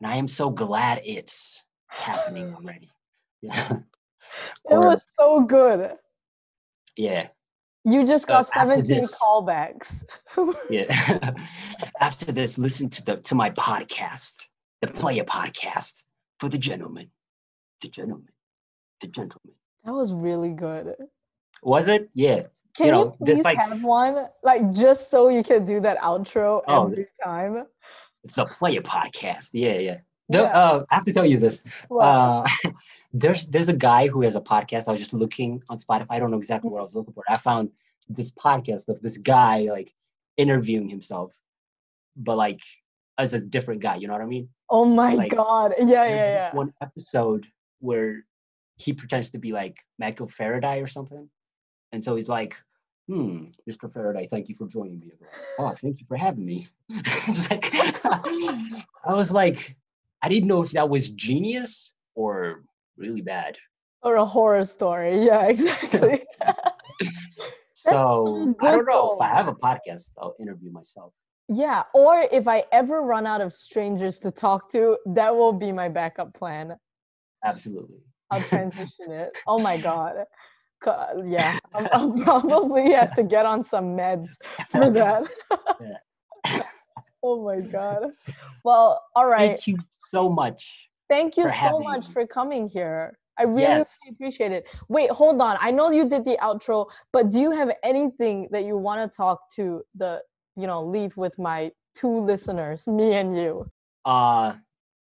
[0.00, 2.90] and I am so glad it's happening already.
[3.42, 3.72] Yeah.
[4.68, 5.92] it was so good.
[6.96, 7.28] Yeah.
[7.84, 10.04] You just got uh, 17 this, callbacks.
[10.70, 11.34] yeah.
[12.00, 14.48] after this, listen to the to my podcast,
[14.82, 16.04] the Player Podcast
[16.40, 17.10] for the gentleman.
[17.80, 18.28] The gentleman.
[19.00, 19.54] The gentleman.
[19.84, 20.94] That was really good.
[21.62, 22.10] Was it?
[22.14, 22.42] Yeah.
[22.76, 24.26] Can you, know, you please like, have one?
[24.42, 27.66] Like just so you can do that outro oh, every time.
[28.36, 29.50] The Player Podcast.
[29.52, 29.98] Yeah, yeah.
[30.28, 30.44] The, yeah.
[30.44, 31.64] Uh, I have to tell you this.
[31.88, 32.44] Wow.
[32.44, 32.70] Uh,
[33.12, 34.86] there's there's a guy who has a podcast.
[34.88, 36.06] I was just looking on Spotify.
[36.10, 37.24] I don't know exactly what I was looking for.
[37.28, 37.70] I found
[38.08, 39.92] this podcast of this guy like
[40.36, 41.36] interviewing himself,
[42.16, 42.60] but like
[43.18, 43.96] as a different guy.
[43.96, 44.48] You know what I mean?
[44.68, 45.74] Oh my like, god!
[45.78, 46.54] Yeah, yeah, yeah.
[46.54, 47.46] One episode
[47.80, 48.24] where
[48.80, 51.28] he pretends to be like Michael Faraday or something,
[51.92, 52.56] and so he's like,
[53.08, 53.92] "Hmm, Mr.
[53.92, 55.12] Faraday, thank you for joining me."
[55.58, 56.68] oh, thank you for having me.
[57.50, 57.70] like
[58.04, 59.76] I was like,
[60.22, 62.62] I didn't know if that was genius or
[62.96, 63.56] really bad.
[64.02, 65.24] Or a horror story.
[65.24, 66.24] Yeah, exactly.
[67.74, 69.12] so I don't know.
[69.12, 71.12] If I have a podcast, I'll interview myself.
[71.48, 71.82] Yeah.
[71.94, 75.88] Or if I ever run out of strangers to talk to, that will be my
[75.88, 76.76] backup plan.
[77.44, 77.98] Absolutely.
[78.30, 79.36] I'll transition it.
[79.46, 80.24] Oh my God.
[81.26, 84.28] Yeah, I'll, I'll probably have to get on some meds
[84.70, 85.24] for that.
[87.22, 88.12] oh my God.
[88.64, 89.50] Well, all right.
[89.50, 90.88] Thank you so much.
[91.08, 92.12] Thank you so much me.
[92.14, 93.18] for coming here.
[93.38, 93.98] I really, yes.
[94.04, 94.66] really appreciate it.
[94.88, 95.56] Wait, hold on.
[95.60, 99.16] I know you did the outro, but do you have anything that you want to
[99.16, 100.22] talk to the,
[100.56, 103.70] you know, leave with my two listeners, me and you?
[104.04, 104.54] Uh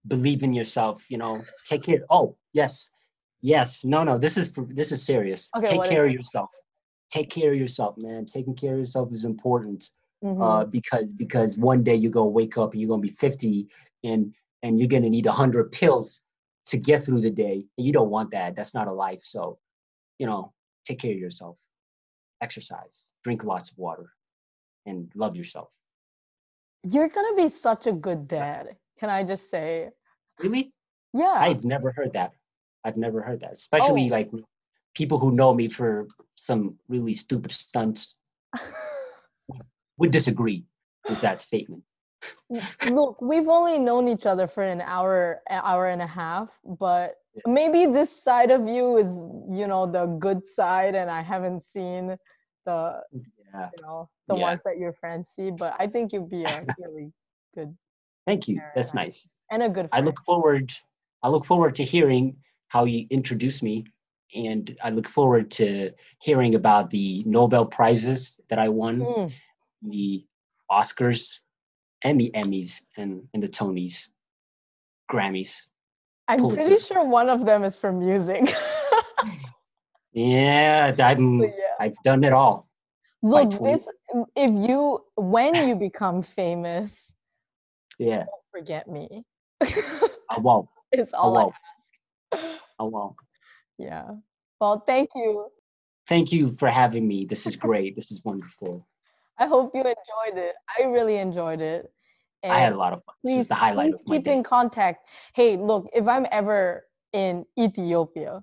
[0.06, 1.42] believe in yourself, you know.
[1.64, 2.00] Take care.
[2.10, 2.90] Oh, yes.
[3.42, 3.84] Yes.
[3.84, 4.16] No, no.
[4.18, 5.50] This is this is serious.
[5.56, 6.50] Okay, Take care of yourself.
[7.10, 8.24] Take care of yourself, man.
[8.24, 9.90] Taking care of yourself is important.
[10.24, 10.40] Mm-hmm.
[10.40, 13.66] Uh, because because one day you're gonna wake up and you're gonna be 50
[14.04, 14.32] and
[14.62, 16.20] and you're gonna need 100 pills
[16.66, 19.58] to get through the day and you don't want that that's not a life so
[20.18, 20.52] you know
[20.84, 21.58] take care of yourself
[22.40, 24.12] exercise drink lots of water
[24.86, 25.70] and love yourself
[26.84, 29.90] you're gonna be such a good dad can i just say
[30.40, 30.72] really
[31.12, 32.32] yeah i've never heard that
[32.84, 34.12] i've never heard that especially oh.
[34.12, 34.30] like
[34.94, 38.16] people who know me for some really stupid stunts
[39.98, 40.64] would disagree
[41.08, 41.82] with that statement
[42.90, 47.16] Look, we've only known each other for an hour, hour and a half, but
[47.46, 49.08] maybe this side of you is,
[49.50, 52.16] you know, the good side, and I haven't seen
[52.66, 53.00] the,
[53.54, 53.68] yeah.
[53.76, 54.42] you know, the yeah.
[54.42, 55.50] ones that your friends see.
[55.50, 57.12] But I think you'd be a really
[57.54, 57.76] good.
[58.26, 58.60] Thank you.
[58.74, 59.28] That's nice.
[59.50, 59.88] And a good.
[59.88, 59.90] Friend.
[59.92, 60.72] I look forward.
[61.22, 62.36] I look forward to hearing
[62.72, 63.84] how you introduce me,
[64.34, 65.90] and I look forward to
[66.22, 69.34] hearing about the Nobel prizes that I won, mm.
[69.82, 70.24] the
[70.70, 71.40] Oscars
[72.02, 74.08] and the Emmys and, and the Tonys,
[75.10, 75.54] Grammys.
[76.28, 76.68] I'm Pulitzer.
[76.68, 78.54] pretty sure one of them is for music.
[80.14, 82.68] yeah, I'm, yeah, I've done it all.
[83.22, 83.86] Look, this,
[84.34, 87.12] if you when you become famous,
[87.98, 89.24] yeah, forget me.
[89.62, 90.68] I won't.
[90.90, 91.54] It's all I, won't.
[92.32, 92.61] I ask.
[92.78, 93.16] Won't.
[93.78, 94.10] Yeah.
[94.60, 95.46] Well, thank you.
[96.08, 97.24] Thank you for having me.
[97.24, 97.96] This is great.
[97.96, 98.86] this is wonderful.
[99.38, 100.54] I hope you enjoyed it.
[100.78, 101.92] I really enjoyed it.
[102.42, 103.14] And I had a lot of fun.
[103.24, 105.06] Please, the highlight please keep in contact.
[105.34, 108.42] Hey, look, if I'm ever in Ethiopia,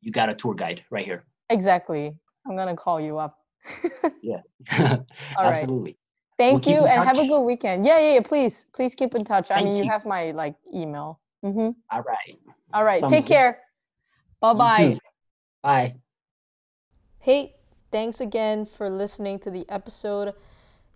[0.00, 1.24] you got a tour guide right here.
[1.50, 2.14] Exactly.
[2.46, 3.38] I'm gonna call you up.
[4.22, 4.40] yeah.
[5.38, 5.96] Absolutely.
[6.36, 7.16] Thank we'll you and touch.
[7.16, 7.86] have a good weekend.
[7.86, 8.20] Yeah, yeah, yeah.
[8.20, 9.48] Please, please keep in touch.
[9.48, 9.84] Thank I mean, you.
[9.84, 9.90] you.
[9.90, 11.20] have my like email.
[11.44, 11.70] Mm-hmm.
[11.90, 12.38] All right.
[12.72, 13.00] All right.
[13.00, 13.58] Thumbs Take care.
[14.40, 14.98] Bye bye.
[15.62, 15.96] Bye.
[17.18, 17.54] Hey.
[17.92, 20.32] Thanks again for listening to the episode.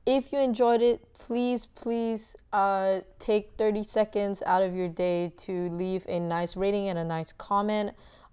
[0.07, 5.69] If you enjoyed it, please, please uh, take 30 seconds out of your day to
[5.69, 7.91] leave a nice rating and a nice comment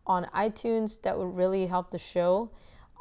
[0.08, 1.02] on iTunes.
[1.02, 2.52] That would really help the show.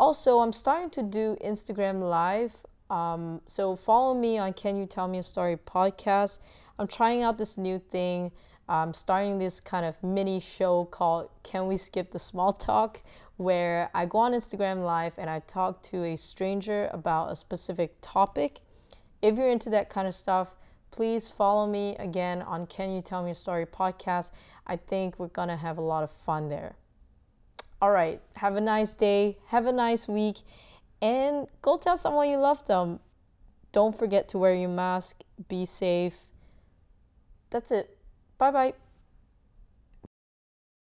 [0.01, 2.57] Also, I'm starting to do Instagram Live.
[2.91, 6.41] Um, so follow me on Can You Tell Me a Story podcast.
[6.77, 8.33] I'm trying out this new thing.
[8.73, 13.03] I'm starting this kind of mini show called Can We Skip the Small Talk,
[13.37, 17.97] where I go on Instagram Live and I talk to a stranger about a specific
[18.01, 18.61] topic.
[19.21, 20.57] If you're into that kind of stuff,
[20.91, 24.31] please follow me again on Can You Tell Me a Story podcast.
[24.67, 26.77] I think we're gonna have a lot of fun there.
[27.83, 30.39] All right, have a nice day, have a nice week,
[31.03, 33.01] and go tell someone you love them.
[33.71, 36.17] Don't forget to wear your mask, be safe.
[37.51, 37.99] That's it.
[38.39, 38.75] Bye bye.